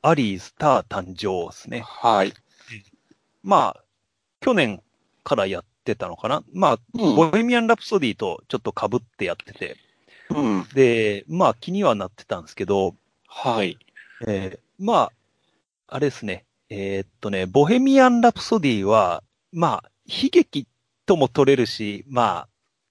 [0.03, 1.81] アリー・スター誕生ですね。
[1.81, 2.33] はい。
[3.43, 3.85] まあ、
[4.41, 4.83] 去年
[5.25, 6.43] からやってたのかな？
[6.53, 9.77] まあ、うんボヘミアン・ラプソディとちょっと被ってやってて、
[10.31, 10.67] うん。
[10.75, 12.95] で、まあ気にはなってたんですけど、
[13.27, 13.79] はい。
[14.27, 15.13] えーまあ、
[15.89, 16.45] あれですね。
[16.71, 20.67] えーっとね、ボヘミアン・ラプソディは、まあ、悲劇
[21.07, 22.49] とも取れるし、まあ、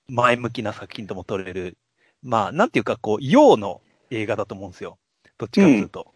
[0.07, 1.77] 前向きな作品とも取れる。
[2.21, 4.97] まあ、なんていうか、こう、陽の映画だと思うんですよ。
[5.37, 6.13] どっちかっていうと。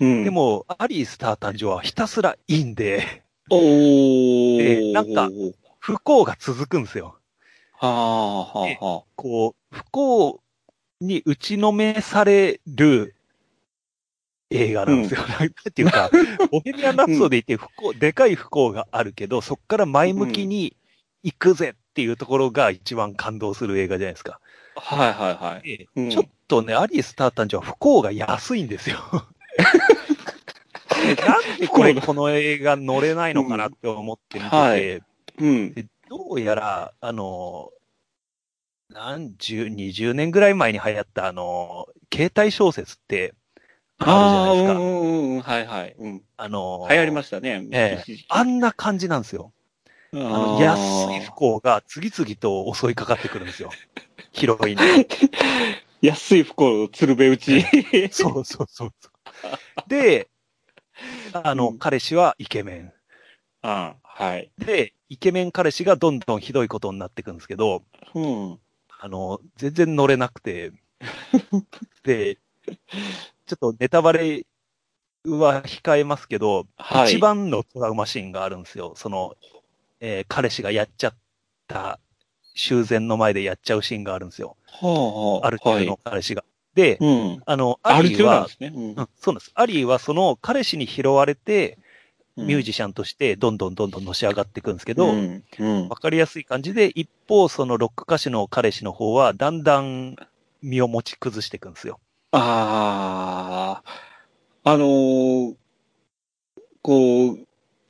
[0.00, 0.24] うん。
[0.24, 4.62] で、も、アリー・スター誕生はひたすらいいんで、おー。
[4.62, 5.30] えーなんか
[5.86, 7.16] 不幸が続くんですよ。
[7.78, 10.40] はあ、はあ、はこう、不幸
[11.00, 13.14] に打ちのめされる
[14.50, 15.20] 映画なんですよ。
[15.28, 16.10] なんていうか、
[16.50, 20.76] ボヘミアン・ラプソディって不幸、でかい不幸があるけど、そこから前向きに
[21.22, 24.40] 行くぜっていうところが一番感動する映画じゃないですか。
[24.74, 24.80] あ。
[24.80, 25.62] はいはいはい。
[25.62, 28.98] でうんちょっとね、アリー・スター誕生は不幸が安いんですよ。
[31.06, 35.02] で なんでこれ、この映画乗れないのかなって思って見てて、はい
[35.38, 35.76] うん。
[35.76, 37.72] でどうやら、あの、
[38.88, 43.34] 何十、20年ぐらい前に流行った、あの、携帯小説って、
[43.98, 44.86] あああ、るじゃないですか。
[45.02, 45.42] うんうんうん。
[45.42, 45.94] はいはい。
[45.98, 46.24] うん。
[46.36, 47.66] あの、流行りましたね。
[47.70, 49.52] ええ一時期あんな感じなんですよ。
[50.12, 53.78] ああのー安い不幸が次々と襲いかかってくるんですよ。
[54.32, 55.06] ヒロインに。
[56.00, 57.64] 安い不幸、鶴瓶打ち。
[58.10, 59.12] そうそうそうそう。
[59.88, 60.30] で、
[61.32, 62.92] あの、うん彼氏はイケメン。
[63.62, 64.50] あはい。
[64.56, 67.82] で、イケメン彼氏がどんどんひどいことになっていくんですけど、
[68.14, 68.58] うん。
[68.98, 70.72] あの、全然乗れなくて、
[72.02, 72.38] で、
[73.46, 74.46] ちょっとネタバレ
[75.26, 77.12] は控えますけど、はい。
[77.12, 78.94] 一番のトラウマシーンがあるんですよ。
[78.96, 79.36] その、
[80.00, 81.14] えー彼氏がやっちゃっ
[81.68, 82.00] た、
[82.54, 84.56] 修繕の前でやっちゃうシーンがあるんですよ。
[84.64, 85.46] はあ、はあ。
[85.48, 86.42] アルチューの彼氏が。
[86.74, 87.42] で、うん。
[87.44, 88.72] あの、アアリーはね。
[88.74, 89.52] うんうん、そうなんです。
[89.54, 91.78] アリーはその彼氏に拾われて、
[92.36, 95.44] ミュージジシャンとしてどんどんどんどんのし上がっていくんですけど、わ、うん。
[95.58, 95.88] うん。
[95.88, 100.16] かりやすい感じで、一方そのロック歌手の彼氏の方は、だんだん
[100.62, 101.98] 身を持ち崩していくんですよ。
[102.32, 103.82] あ
[104.64, 105.54] あ、あのー
[106.82, 107.38] こう、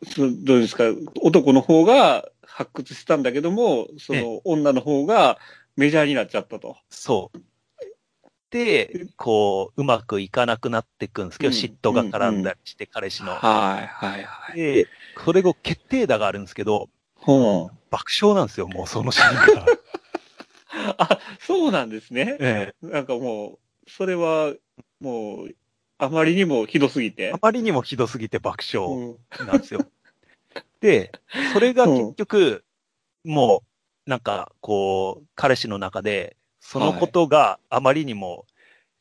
[0.06, 0.84] そどうですか、
[1.20, 5.38] 男の方が発掘したんだけども、その女の方が
[5.76, 6.76] メジャーになっちゃったと。
[6.88, 7.38] そう。
[8.50, 13.32] で、こう、うまくいかなくなっていくんですけど、うん嫉妬が絡んだりして、彼氏の。
[13.32, 13.38] は
[13.82, 14.56] い、はい、はい。
[14.56, 14.86] で、
[15.24, 19.66] それ後決定打があるんですけど、ほう爆笑なんですよ、もうそのシーンが。
[20.98, 22.36] あ、そうなんですね。
[22.38, 24.52] えなんかもう、それは、
[25.00, 25.54] もう、
[25.98, 27.38] あまりにもひどすぎてえあ。
[27.40, 29.86] まりにもひどすぎて爆笑うんなんですよ。
[30.80, 31.10] で、
[31.52, 32.64] それが結局、
[33.24, 33.62] も
[34.06, 36.35] う、なんか、こう、彼氏の中で、
[36.68, 38.44] そのことがあまりにも、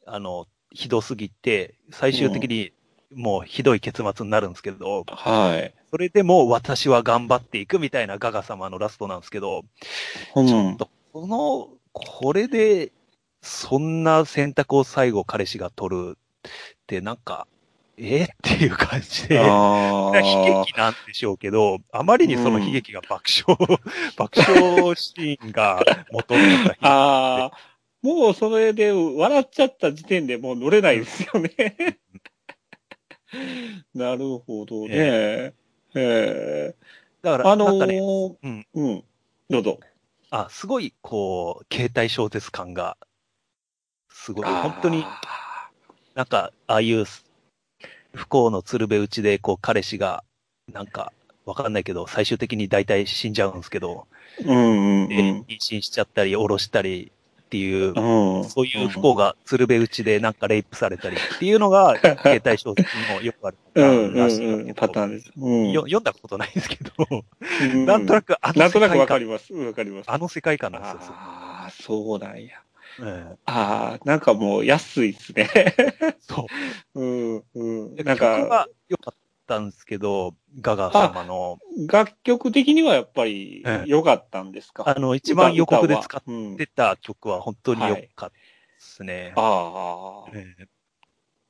[0.05, 2.73] あの、ひどすぎて、最終的に
[3.11, 5.73] もうひどい結末になるんですけど、はい。
[5.89, 9.63] それでも私は頑張っていくみたいなガガ様のラストなんですけど、
[10.35, 12.91] うんちょっと、この、これで、
[13.41, 16.51] そんな選択を最後彼氏が取るっ
[16.85, 17.47] てなんか、
[17.97, 23.57] えっていう感じで、あ悲ー劇なんでしょうけど、あまりにその悲劇が爆笑、
[24.17, 25.81] 爆笑シーンが
[26.11, 27.51] 元になったああ、
[28.01, 31.99] もうそれで笑っちゃった時点でもう乗れないですよね。
[33.93, 34.93] なるほどね。
[34.93, 35.53] え
[35.95, 36.75] え。
[37.21, 39.03] だから、あのなんかね、ーうん、うん。
[39.49, 39.79] どうぞ。
[40.29, 42.97] あ、すごい、こう、携帯小説感が、
[44.09, 45.69] すごい、本当に、あ
[46.13, 47.05] なんか、ああいう
[48.15, 50.23] 不幸の鶴瓶打ちで、こう、彼氏が、
[50.71, 51.11] なんか、
[51.45, 57.11] わかんないけど、最終的に大体死んじゃうんですけど、ーうんうんで、妊娠しちゃったり、下ろしたり
[57.45, 57.93] っていう。
[58.49, 64.73] そういう不幸が鶴瓶打ちでなんかレイプされたりっていうのが、 携帯小説にもよくあるパタうんーン。
[64.73, 65.31] パターンです。
[65.37, 65.71] うん。
[65.71, 69.53] よ読んだことないんですけど、うんなんとなくあのなんとなくわ世界観、かります。
[69.53, 70.11] わかります。
[70.11, 72.64] あの世界観なんですよああ、そうなんや。
[73.01, 75.49] えああ、なんかもう安いですね。
[75.55, 76.47] え そ
[76.93, 76.99] う。
[77.01, 77.05] う
[77.37, 77.95] ん、うん。
[77.95, 86.23] でなんか、曲は良かったんですけど、ガガ様の、楽曲的にはやっぱりええ良かったんですか、あの、一番予告で使っ
[86.57, 88.35] てた曲は本当に良かったで
[88.79, 89.33] すね。
[89.35, 90.67] ああ、ええ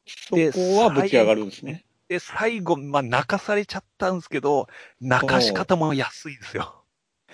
[0.08, 1.86] そこはぶち上がるんですね。
[2.08, 4.68] で、最後、まあ、泣かされちゃったんですけど、
[5.02, 6.84] 泣かし方も安いですよ。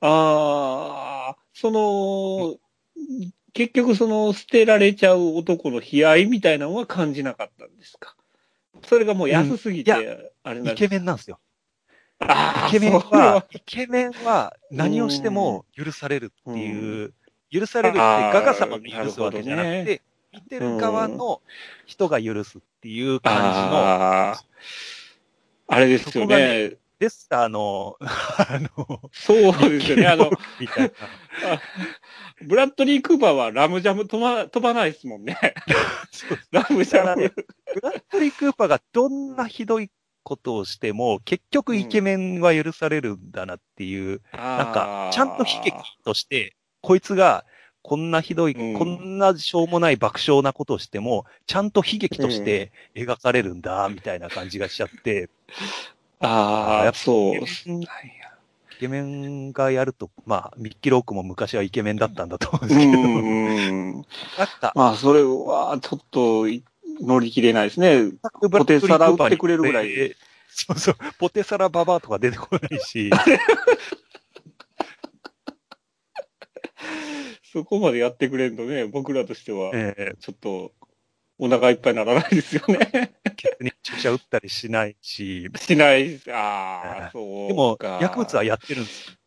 [0.00, 1.11] ああ、
[1.62, 2.56] その、
[3.52, 8.16] 結局その捨てられちゃう男の悲哀みたいなのは感じなかったんですか？
[8.82, 9.92] それがもう安すぎて、
[10.42, 11.38] あれなんイケメンなんですよ。
[12.20, 12.24] イ
[12.72, 17.14] ケメンは、イケメンは何をしても許されるっていう、
[17.52, 21.42] 許されるってガガ様が許すわけじゃなくて、見てる側の
[21.86, 24.34] 人が許すっていう感じの、
[25.68, 26.76] あれですよね。
[27.02, 30.06] レスターの、 あの、そうですよね。
[30.06, 30.92] あの、みたいな。
[32.46, 35.36] ブラッドリー・クーパーはラムジャム飛ば飛ばないですもんね。
[36.52, 37.34] ラムジャム。
[37.74, 39.90] ブラッドリー・クーパーがどんなひどい
[40.22, 47.44] ことをしても、結局イケメンは許されるんだなっていう、なんか、ちゃんと悲劇として、こいつが、
[47.82, 55.28] こんなひどい、うんこんなしょうもない爆笑なことをしても、ちゃんと悲劇として描かれるんだ、みたいな感じがしちゃって、
[56.22, 57.36] ああ、やっぱそう。
[57.36, 57.44] イ
[58.78, 63.94] ケメンがやると、まあ、ミッキー・ロークも昔はイケメンだったんだと思うんうですけど、ん。
[63.94, 64.04] なん
[64.60, 66.46] か、まあ、それは、ちょっと、
[67.00, 68.12] 乗り切れないですね。
[68.50, 70.14] ポテサラ売ってくれるぐらい。
[70.48, 73.10] そうそう、ポテサラババアとか出てこないし、
[77.52, 80.72] そこまでやってくれるとね、僕らとしては、えちょっと、
[81.44, 82.76] お腹いっぱいにならないですよね。
[83.24, 86.20] ー、ケツに注射打ったりしないし、しない。
[86.30, 87.88] ああ、そうか。
[87.88, 89.18] でも、薬物はやってるんです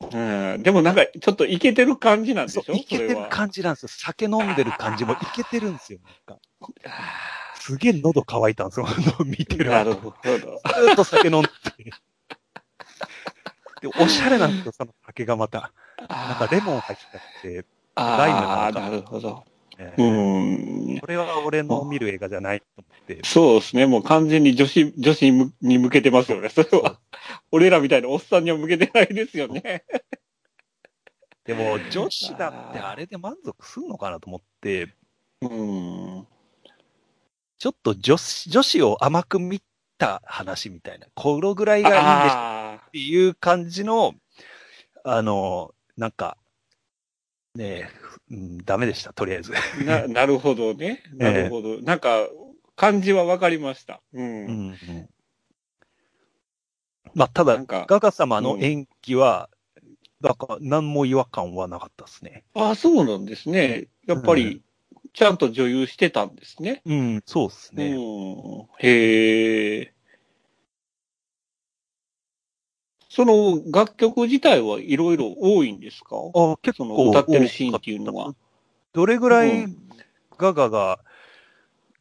[0.00, 0.16] う
[0.58, 0.62] ん。
[0.62, 2.62] でもなんか、ちょっとイケてる感じなんでしょ？
[2.62, 3.26] そう、いけてる。
[3.28, 3.88] 感じなんですよ。
[3.90, 5.98] 酒飲んでる感じもいけてるんですよ。
[6.26, 6.42] なんか
[7.56, 8.86] すげえ喉乾いたんですよ。
[9.26, 10.10] 見てるなる後。
[10.12, 10.38] ほど。
[10.38, 11.48] ずーっと酒飲んで。
[13.82, 15.72] で、おしゃれなんですよ、その酒がまた。
[16.08, 19.44] なんかレモン入ってたって、ライムなのかなるほど。
[19.78, 20.02] ねう
[20.96, 21.00] ん。
[21.00, 23.20] これは俺の見る映画じゃないと思って。
[23.24, 23.86] そうですね。
[23.86, 26.48] もう完全に女子、女子に向けてますよね。
[26.48, 26.98] それは。
[27.50, 29.84] 俺らみたいなおっさんには向けてないですよね。
[31.44, 34.94] でも、女子だってあれで満足すんのかなと思って、
[35.42, 36.26] うん。
[37.58, 39.62] ちょっと女子、女子を甘く見
[39.98, 44.14] た話みたいな、このぐらいがいいんでしょあっていう感じの、
[45.04, 46.38] あの、なんか、
[47.54, 47.88] ねえ、
[48.32, 49.52] うん、ダメでした、とりあえず。
[49.52, 51.02] ーな、なるほどね。
[51.14, 51.80] なるほど。
[51.82, 52.28] なんか、
[52.74, 54.02] 感じはわかりました。
[54.12, 54.24] うん。
[54.24, 55.08] うんうん
[57.14, 59.48] まあ、ただガガ様の演技は、
[60.20, 62.42] なんか、何も違和感はなかったですね。
[62.54, 63.86] ああ、そうなんですね。
[64.06, 64.62] やっぱり、
[65.12, 66.82] ちゃんと女優してたんですね。
[66.84, 67.94] うん、そうですね。
[67.94, 68.66] うん。
[68.80, 69.94] へえ。
[73.14, 76.16] その楽曲自体はいろいろ多いんですか？
[76.34, 78.34] あ結その構歌ってるシーンっていうのは。
[78.92, 79.78] どれぐらいうん
[80.36, 80.98] ガガが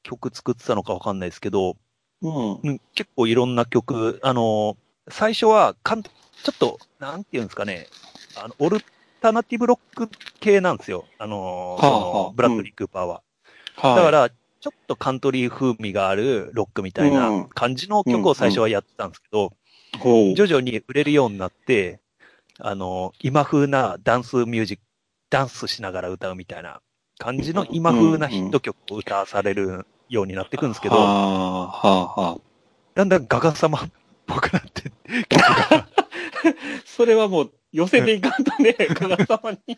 [0.01, 1.77] 曲作ってたのかわかんないですけど、
[2.23, 2.59] うん。
[2.63, 4.75] うん、結構いろんな曲、あの、
[5.07, 6.09] 最初はかん、ちょ
[6.51, 7.87] っと、なんていうんですかね、
[8.35, 8.79] あの、オル
[9.21, 11.05] タナティブロック系なんですよ。
[11.19, 13.21] あの、はあそのはあブラッドリー・クーパーは。
[13.75, 13.95] はい。
[13.97, 19.53] だから、ちょっとカントリー風味があるロックみたいな感じの曲を最初はやってたんですけど、
[19.99, 21.99] 徐々に売れるようになって、
[22.59, 24.83] あの、今風なダンスミュージック、
[25.29, 26.81] ダンスしながら歌うみたいな
[27.17, 32.37] 感じの今風なヒット曲を歌わされるようになっていくんですけど、はあ、はあ、はあ。
[32.95, 33.91] だんだんガガ様っ
[34.27, 34.91] ぽくなって。
[36.85, 39.77] それはもう寄せていかんとね、 加賀様に。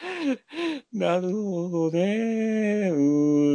[0.92, 2.90] なるほどね。
[2.90, 2.96] う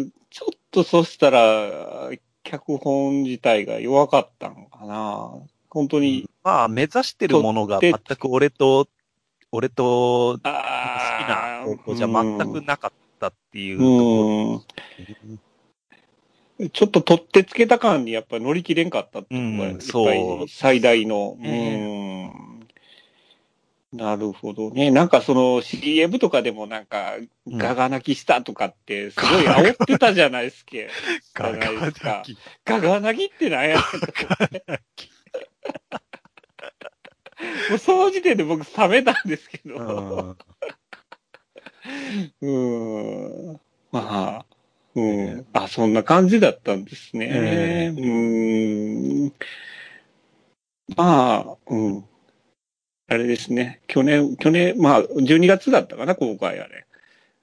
[0.04, 2.12] ーちょっとそしたら、
[2.46, 5.32] 脚本自体が弱かったのかな。
[5.70, 8.88] 本当に、まあ、目指してるものが全く俺と、
[9.52, 14.62] 俺と好きあな方向じゃ全くなかったっていう。
[16.72, 21.36] ちょっと取ってつけた感にやっぱり乗り切れんかったっていうのが、うん最大の。
[21.40, 22.55] ねうん。
[23.96, 24.92] なるほどね。
[24.92, 30.72] なんかその CM とかでもなんか、うんガガ泣きしたとかって、すごい煽ってたじゃないで すか。
[31.36, 32.38] ガガですかだき。
[32.66, 34.26] ガガ泣きってなんやねんと思って
[37.70, 40.36] もうその時点で僕冷めたんですけど。
[42.42, 43.60] うん。
[43.92, 44.46] まあ、
[44.96, 45.46] うん。
[45.54, 47.28] あ、そんな感じだったんですね。
[47.32, 49.34] えうーん。
[50.96, 52.06] まあ、うん。
[53.08, 53.82] あれですね。
[53.88, 56.86] 去年、去年、まあ、12月だったかな、公開あれ。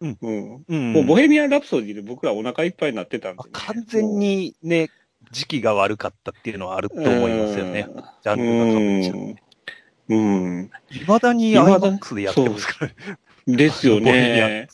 [0.00, 0.18] うん。
[0.20, 0.64] うん。
[0.68, 3.48] うんもう、ボヘミアン・ラプソディで僕らお腹いっぱいになってたんで、ね。
[3.52, 4.90] 完全にね、
[5.30, 7.86] 時期が悪かったっていうのはあると思いますよね。
[8.22, 9.36] ジャうンルが被っちゃん。
[10.08, 10.62] うん。
[10.64, 10.70] う。
[10.90, 12.94] 未だに未だに IMAX でやってますからね。
[13.46, 14.68] ですよね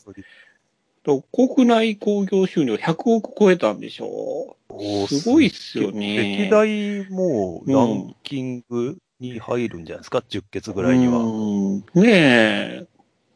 [1.03, 6.37] と国内興行収入100億超えたんでしょおーすごいっすよね。
[6.43, 11.19] 歴代もうランキングに入るんじゃないですか、10決ぐらいには。
[11.19, 12.87] うんねえ。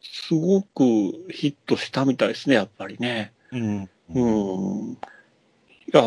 [0.02, 0.82] すごく
[1.30, 3.32] ヒットしたみたいですね、やっぱりね。
[3.52, 3.90] うん。
[4.10, 4.92] うん。
[4.92, 4.96] い
[5.92, 6.02] や、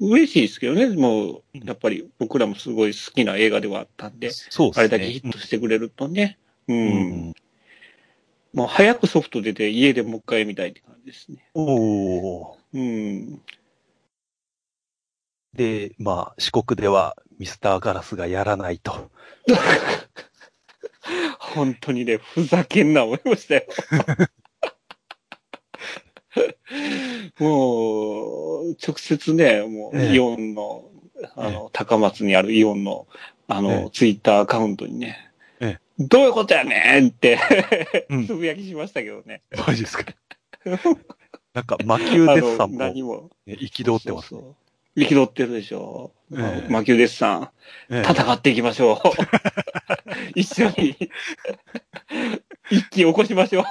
[0.00, 0.88] 嬉しいですけどね。
[0.88, 4.80] もう、やっぱり僕らもすごい好きな映画ではあったんで、そうですね。
[4.80, 6.38] あれだけヒットしてくれるとね。
[6.68, 6.72] う。
[6.72, 7.34] うんん。
[8.52, 11.48] もう早くソフト出て家でもう一回見たいって感じですね。
[11.54, 12.58] おお。
[12.72, 13.40] うん。
[15.54, 19.10] で、まあ、四国ではミスターガラスがやらないと。
[21.38, 23.62] 本当にね、ふざけんな思いましたよ。
[27.40, 30.88] もう、直接ね、もう、ええイオンの、
[31.34, 33.08] あの、高松にあるイオンの、
[33.48, 37.38] あの、ええツイッターアカウントにね、えどういうことやねんって、
[38.08, 39.42] うんつぶやきしましたけどね。
[39.66, 40.04] マジですか。
[41.52, 43.30] なんか、魔球デッサンも。
[43.46, 44.28] 憤ってます。
[44.28, 44.56] そうそう
[45.06, 46.12] 憤ってるでしょ。
[46.32, 47.50] ええ魔球デッサン、
[47.90, 48.98] ええ戦っていきましょう。
[50.34, 50.96] 一緒に、
[52.70, 53.64] 一気起こしましょう。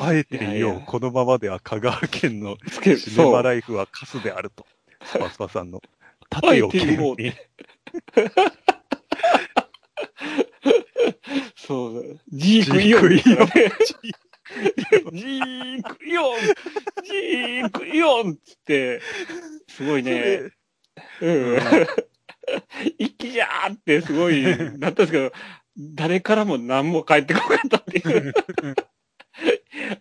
[0.00, 3.42] あえて言おう、やこのままでは香川県のシネマ。
[3.42, 4.66] ライフはカスであると。
[5.04, 5.80] スパスパさんの。
[6.30, 7.32] あ盾をえて言おう剣に。
[11.56, 12.20] そう。
[12.30, 13.72] ジークイオンですからね。
[15.12, 16.38] ジークイオン
[17.04, 19.00] ジークイオンっつって、
[19.68, 20.50] すごいね、
[21.20, 21.58] うん。
[22.98, 25.32] 一気じゃーってすごいなったんですけど、
[25.76, 28.32] 誰からも何も返ってこなかったっていう。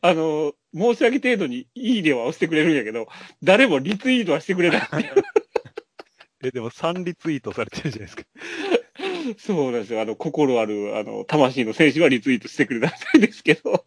[0.01, 3.07] あの、申し訳程度にいいねは押してくれるんやけど、
[3.43, 5.23] 誰もリツイートはしてくれないっていう。
[6.43, 8.23] え、でも3リツイートされてるじゃないですか。
[9.37, 10.01] そうなんですよ。
[10.01, 13.85] あの、心ある、あの、魂の選手はリツイートしてくれないんですけど。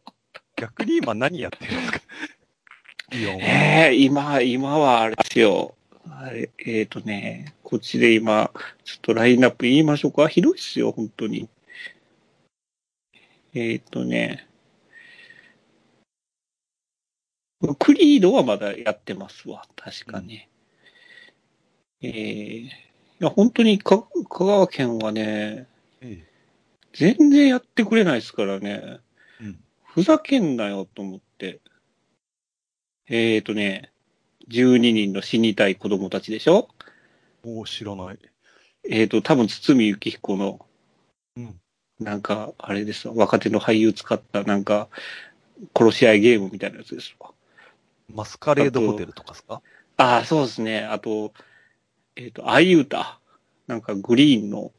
[0.60, 2.00] 逆に今何やってるんですか
[3.12, 3.40] イオンは。
[3.40, 5.74] ええ今、今はあれですよ。
[6.10, 8.50] あれえっ、とね、こっちで今、
[8.84, 10.28] ちょっとラインナップ言いましょうか。
[10.28, 11.48] 広いっすよ、本当に。
[13.54, 14.46] えっ、とね、
[17.78, 20.50] クリードはまだやってますわ、確かね。
[22.02, 22.70] ええい
[23.18, 25.66] や、本当にか香川県はね、
[26.02, 26.22] え
[26.92, 29.00] 全然やってくれないですからね。
[29.94, 31.60] ふざけんなよと思って。
[33.08, 33.90] えーとね、
[34.48, 36.68] 12人の死にたい子供たちでしょ？
[37.44, 38.18] もう知らない。
[38.88, 40.64] えーと、多分堤幸彦の、
[41.36, 41.60] うん。
[41.98, 44.88] なんか、あれですわ、若手の俳優使った、なんか、
[45.76, 47.32] 殺し合いゲームみたいなやつですわ。
[48.08, 49.60] マスカレードホテルとかですか？
[49.96, 50.84] ああ、そうですね。
[50.84, 51.32] あと、
[52.14, 53.18] えーと、愛歌。
[53.66, 54.70] なんか、グリーンのうん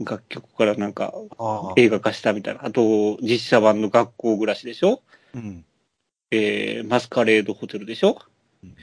[0.00, 1.12] 楽曲からなんか。
[1.76, 2.64] 映画化したみたいな。
[2.64, 5.02] あと、実写版の学校暮らしでしょ？
[5.34, 5.64] うん。
[6.30, 8.20] えー、マスカレードホテルでしょ、
[8.64, 8.74] うん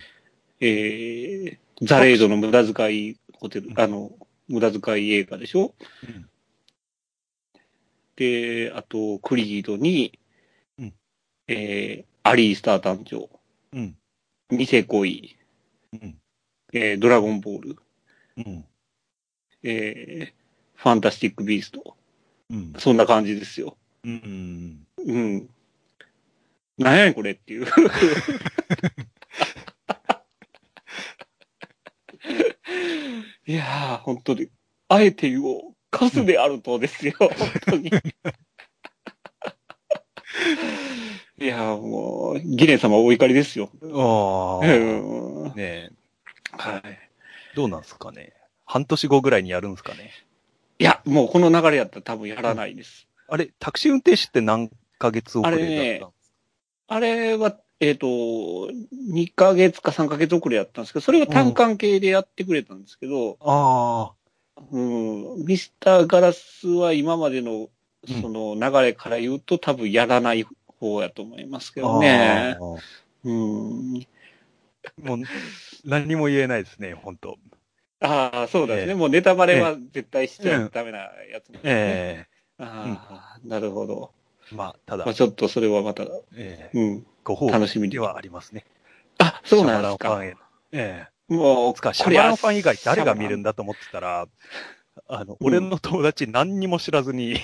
[0.62, 4.12] えー、ザレードの無駄遣いホテル、あの、
[4.48, 5.76] 無駄遣い映画でしょ？
[6.04, 6.30] うん
[8.16, 10.20] で、あと、クリードに、
[10.78, 10.94] うん
[11.48, 13.28] えー、アリースター誕生、
[13.76, 13.98] うん。
[14.52, 15.36] ニセ恋、
[15.94, 16.16] うん。
[16.74, 17.76] えー、ドラゴンボール、
[18.38, 18.66] うん。
[19.64, 20.34] えー、
[20.84, 21.96] ファンタスティックビースト。
[22.50, 22.74] うん。
[22.78, 23.78] そんな感じですよ。
[24.04, 24.86] うん。
[24.98, 25.50] うん。
[26.78, 27.68] なんやねんこれっていう。
[33.48, 34.50] いやー、本当に、
[34.90, 35.74] あえて言おう。
[35.90, 37.30] カスであるとですよ、本
[37.66, 37.88] 当に。
[37.88, 37.92] い
[41.46, 43.70] やー、もう、ギレン様お怒りですよ。
[43.80, 44.66] うああ。
[44.68, 45.90] んねえ、
[46.52, 46.84] はい。
[47.56, 48.34] どうなんですかね。
[48.66, 50.12] 半年後ぐらいにやるんですかね。
[50.84, 53.08] いや、もうこの流れやったら多分やらないです。
[53.30, 54.70] あれ、タクシー運転手って何
[55.00, 56.14] ヶ月遅れだったん
[56.98, 64.12] あれは、えっ、と、2ヶ月か3ヶ月遅れやったんですけど、それは単管系でやってくれたんですけど、あ
[64.72, 67.70] うん、ミスターガラスは今までの
[68.10, 71.84] うんその流れから言うと、多分やらない方やと思いますけあ。
[71.86, 72.62] どねあ。
[72.62, 72.80] ー
[73.24, 73.94] うん。
[75.02, 75.18] もう、
[75.86, 77.38] 何にも言えないですね、本当
[78.04, 78.90] ああ、そうですね。
[78.90, 81.00] ええもうネタバレは絶対しちゃダメな
[81.32, 81.60] やつね。
[81.64, 82.28] え
[82.60, 84.12] ああ、なるほど。
[84.52, 86.04] えまあ、ただまあ、、ちょっとそれはまた、
[86.36, 87.06] ええうん。
[87.24, 88.66] ご褒楽しみではありますね。
[89.18, 90.22] あ、そうなんですか。
[90.24, 90.36] え
[90.74, 94.28] えもう、つか、シャこりゃマランファン以外誰が見るんだと思ってたら、
[95.08, 97.38] あの、うん俺の友達何にも知らずに、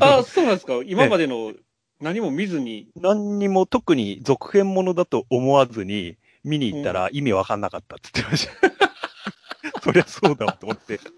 [0.00, 0.74] あ、そうなんですか。
[0.86, 1.52] 今までの
[2.00, 2.88] 何も見ずに。
[2.96, 8.93] 何にも特に続編ものだと思わずに見に行ったら意味わかんなかったって言ってました。
[9.84, 10.98] そりゃそうだと思って。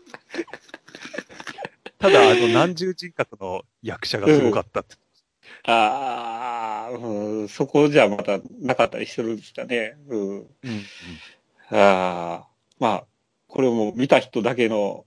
[1.99, 4.97] ただ、あの、何重人格の役者がすごかったって。
[5.63, 9.97] ああ、うん、そこじゃまたなかったりするんですかね。
[10.09, 10.21] うん。
[10.21, 10.49] うんうん
[11.69, 12.49] ああ、
[12.79, 13.07] まあ、
[13.49, 15.05] これも見た人だけの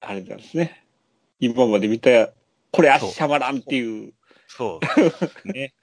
[0.00, 0.86] あれなんですね。
[1.40, 2.30] 今まで見た、
[2.70, 4.14] これ、あそうシャマランっていう。
[4.46, 4.78] そ
[5.44, 5.52] う。
[5.52, 5.74] ね。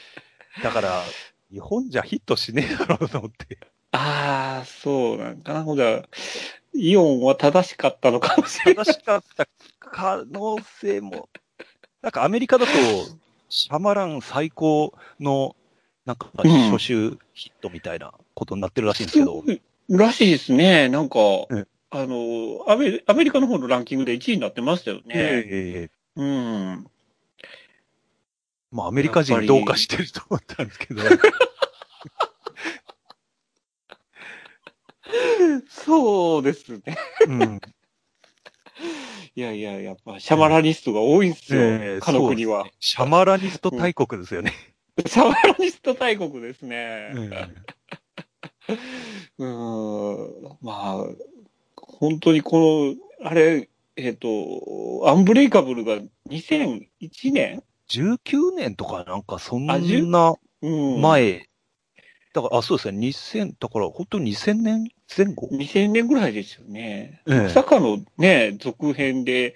[0.62, 1.02] だから、
[1.50, 3.58] 日本じゃヒットしねえだろうと思って。
[3.96, 5.62] ああ、そうなんかな。
[5.62, 6.02] ほんじゃ、
[6.74, 8.84] イオンは正しかったのかもしれない。
[8.84, 9.46] 正しかった
[9.78, 11.28] 可能性も。
[12.02, 12.72] なんかアメリカだと、
[13.48, 15.54] シャマラン最高の、
[16.04, 19.44] なんか、うん初週ヒットみたいなことになってるらしいんですけど。
[19.88, 20.88] らしいですね。
[20.88, 21.18] なんか、
[21.52, 25.02] えあのアメリ、アメリカの方のランキングで1位になってましたよね。
[25.14, 26.86] ええうん。
[28.72, 31.02] まあ、アメリカ人どうかしてると思ったんですけど。
[35.68, 36.82] そうですね。
[37.26, 37.60] うん。
[39.36, 41.60] いやいや、やっぱ、シャマラニストが多いんですよ。
[41.60, 44.52] ええかの国はシャマラニスト大国ですよね。
[45.06, 47.10] シャマラニスト大国ですね。
[49.38, 50.58] うーん。
[50.62, 51.04] まあ、
[51.76, 55.98] 本当にこの、あれ、えっ、と、アンブレイカブルが
[56.30, 56.88] 2001
[57.32, 61.00] 年？19年とかなんかそんあ10なうん。。
[61.00, 61.48] 前、
[62.34, 64.88] だから、あ、そうですね、2000、だから本当に2000年？
[65.16, 67.22] 前後？2000年ぐらいですよね。
[67.28, 69.54] ええまさかのね、続編で、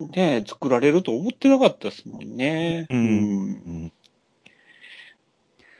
[0.00, 2.86] ね、作られると思ってなかったですもんね。
[2.88, 3.92] うんうんいうん。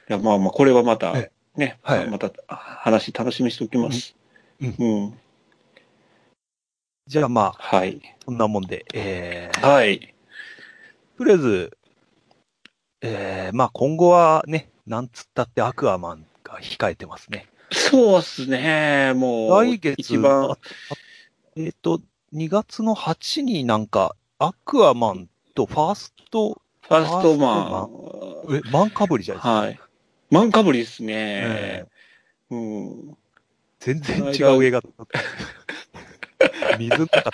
[0.08, 4.14] や、まあまあ、これはまたえ、ね、はいまた話楽しみにしておきます。
[4.60, 5.18] うんうん。
[7.06, 8.00] じゃあまあ、はい。
[8.26, 10.14] こんなもんで、えー、はい。
[11.16, 11.78] とりあえず、
[13.00, 17.46] えー、まあ今後はね、なんつったってアクアマンが控えてますね。
[17.70, 19.64] そうっすね、もう。
[19.64, 20.56] 来月、一番
[21.56, 22.00] えっ、と、
[22.34, 27.88] 2月の8になんか、アクアマンとファースト、ファーストマ
[28.52, 28.56] ン。
[28.56, 29.54] え、マンかぶりじゃないですか。
[29.54, 29.80] はい。
[30.30, 31.86] マンかぶりですねえ。
[32.50, 33.16] うん。
[33.80, 35.20] 全然違う映画だった。
[36.78, 37.30] 水の中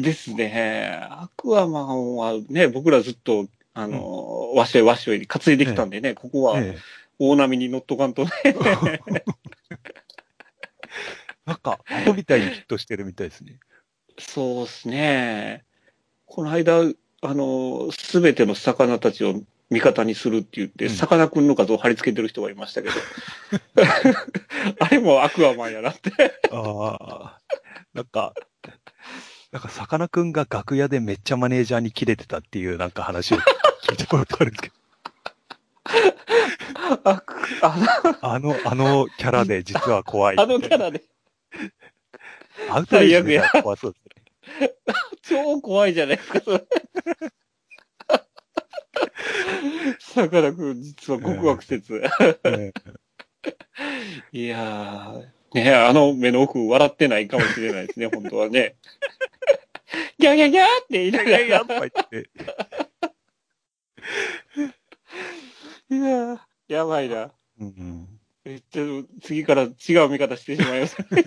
[0.00, 0.98] で すね。
[1.10, 3.46] アクアマンはね、僕らずっと、
[3.78, 6.78] あの、わっしょいわっしょい担いできたんでね、ここはええ
[7.18, 8.30] 大波に乗っとかんとね。
[11.46, 13.58] なんか、アホみたいにヒットしてるみたいですね。
[14.18, 15.64] そうですね。
[16.26, 22.94] この間、あの、すべての魚たちを味方にするって言って、うんさかなクンの画像を貼り付けてる人がいましたけど。
[24.80, 26.10] あれもアクアマンやなって。
[26.50, 27.40] ああ。
[27.94, 28.34] なんか、
[29.52, 34.74] なんか、さかなクンが楽屋でめっちゃマネージャーにキレてたっていうなんか話を聞いたことあるんですけど、
[37.04, 40.36] あくああの、あのキャラで実は怖い。
[40.36, 41.04] のあのキャラで
[42.70, 43.98] アウトレイジ怖そうで
[44.58, 44.70] すね。
[45.22, 46.64] 超怖いじゃないですか、それ。
[49.98, 52.02] さかなクン、実は極悪説。
[52.44, 52.72] え
[54.32, 58.76] いやー、ねあの目の奥笑ってないかもしれないですね、本当はね。
[60.18, 61.28] ギャギャギャーって言いえながら。
[61.28, 62.30] いやいや、とか言って。
[65.90, 66.38] いやー、
[66.68, 67.30] やばいな。
[67.60, 68.08] うんうん
[68.48, 69.66] えちょっと次から違
[70.04, 71.06] う見方してしまいますね。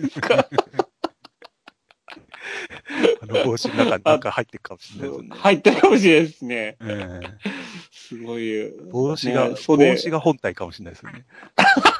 [3.22, 5.28] あの帽子の中になんか入ってるかもしれないですね。
[5.36, 6.78] 入ってるかもしれないですね。
[6.80, 7.20] ええ
[7.90, 8.70] すごい。
[8.90, 11.26] 帽子が、ね袖帽子が本体かもしれないですよね。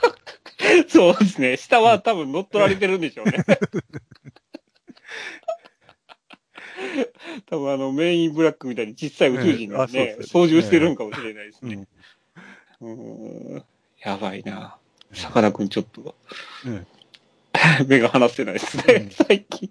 [0.89, 1.57] そうですね。
[1.57, 3.45] 下は多分乗っ取られてるんでしょうね。
[7.47, 11.87] 多分あのメインブラックみたいに小さい宇宙人がね操縦してるんかもしれないですね。
[12.81, 13.55] うん。
[13.55, 13.65] うん
[14.05, 14.77] やばいな。
[15.13, 16.15] さかなクンちょっと、
[16.65, 16.87] うん
[17.87, 19.71] 目が離せないですうんね、最近。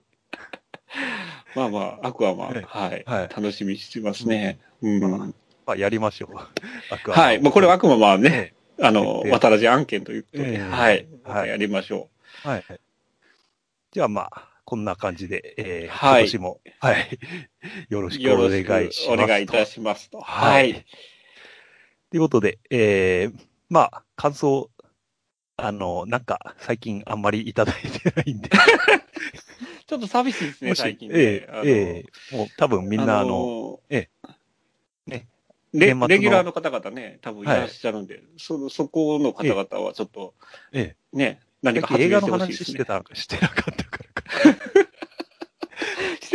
[1.56, 3.04] まあまあ、アクアマン、はいはい。
[3.06, 4.60] はい楽しみにしてますね。
[4.82, 5.34] うんまま
[5.66, 6.38] あ、やりましょう。
[6.94, 7.42] アクアマンはい。
[7.42, 11.08] まあこれはあくままね、えあの、ええ渡らじ案件ということで、ええはい。
[11.24, 12.10] はいやりましょ
[12.46, 12.64] えはい。
[13.92, 17.20] じゃあまあ、こんな感じで、えーはい今年も、はい。
[17.90, 18.12] よろう。
[18.12, 19.14] しくお願いしますと。
[19.14, 20.20] お願いいたしますと。
[20.20, 20.74] ははいい。
[20.76, 24.70] ということで、えー、まあ、感想、
[25.58, 28.50] あの、なんか、最近あんまりいただいてないんで、
[29.88, 31.16] ちょっと寂しいですね、最近ね。
[31.18, 34.08] えあのえええもう多分みんなあの、のえ
[35.08, 35.28] ね
[35.74, 40.36] レレギュラーの方々ね、多分いらっしゃるんで、そ、そこの方々はちょっと、
[40.72, 42.96] えね、何え、か発映画の言してほしいですね。
[42.96, 43.79] 話してた、してなかっ。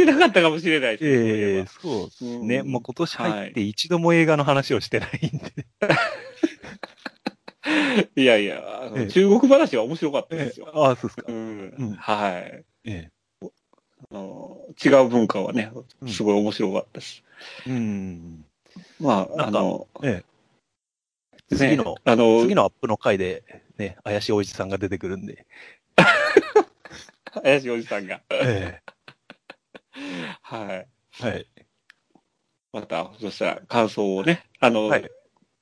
[0.05, 1.11] してなかったかもしれないですね。
[1.11, 2.59] ええそうですね。
[2.59, 5.67] うんもう今年入って一度も映画の話をしてないんで。
[8.21, 10.71] いやいや、あのええ中国話は面白かったですよ。
[10.75, 11.25] ああ、そうですか。
[11.29, 12.65] うんうんはい。
[12.85, 13.11] え
[14.11, 15.73] あの違う文化はね、
[16.07, 17.23] すごい面白かったです。
[17.67, 17.71] え。
[17.71, 18.45] うん。
[19.01, 20.11] まあ、なんかあの、ええ。
[20.13, 20.25] ね
[21.57, 23.45] 次の、あの、次のアップの回で、
[23.79, 25.47] ね、怪しいおじさんが出てくるんで。
[27.43, 28.21] 怪しいおじさんが。
[28.31, 28.81] え
[30.42, 30.88] はい。
[31.22, 31.47] えはい。
[32.72, 35.11] また、そしたら感想をね、あの、はい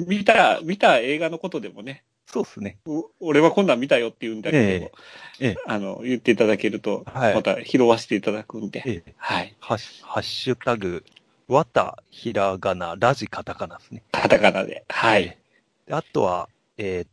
[0.05, 2.79] 見た、見た映画のことでもね、そうですね。
[2.87, 4.91] う俺はこんなん見たよって言うんだけど、え
[5.39, 9.55] えええあの、言っていただけると、はいまた拾わせていただくんで、ええはい。
[9.61, 11.05] ハッシュハッシュタグ、
[11.47, 14.03] わた、ひらがな、ラジ、カタカナですね。
[14.11, 14.85] カタカナで。
[14.89, 15.39] はい。
[15.87, 17.07] であとは、えー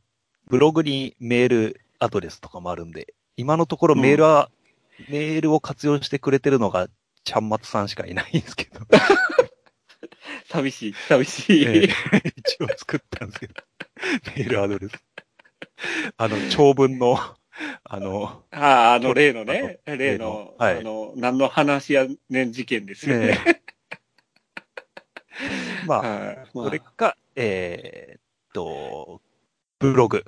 [0.48, 4.50] ブログにメールアドレスとかもあるんで、今のところメールは、
[5.08, 6.88] メールを活用してくれてるのが、
[7.24, 8.82] ちゃんまつさんしかいないんですけど、
[10.50, 11.66] 寂しい、寂しい。
[11.66, 11.90] ええ。
[12.36, 13.54] 一応作ったんですけど、
[14.36, 14.94] メールアドレス。
[16.18, 17.18] あの、長文の、
[17.84, 20.80] あの、ああ、あの、例のね、あの例の、はい。
[20.80, 23.38] あの、何の話やねん事件ですよね。
[25.86, 26.48] まあ。
[26.54, 28.22] それか、えーっ
[28.54, 29.22] と、
[29.80, 30.24] ブログ、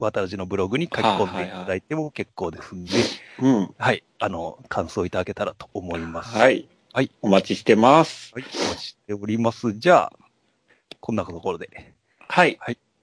[0.00, 2.92] 私のブログに書き込んでいただいても結構ですんで、
[3.40, 3.74] うん。
[3.78, 6.36] はい、あの、感想いただけたらと思います。。
[6.36, 6.68] はいい。
[6.92, 7.10] はい。
[7.22, 8.32] お待ちしてます。
[8.34, 9.74] はい、お待ちしております。
[9.74, 10.12] じゃあ、
[11.00, 11.94] こんなところで。
[12.18, 12.58] はい。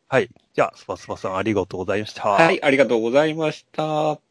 [0.10, 0.30] はい。
[0.54, 2.28] じゃあ、スパスパさんありがとうございました。
[2.28, 2.62] はい。
[2.64, 4.26] ありがとうございました。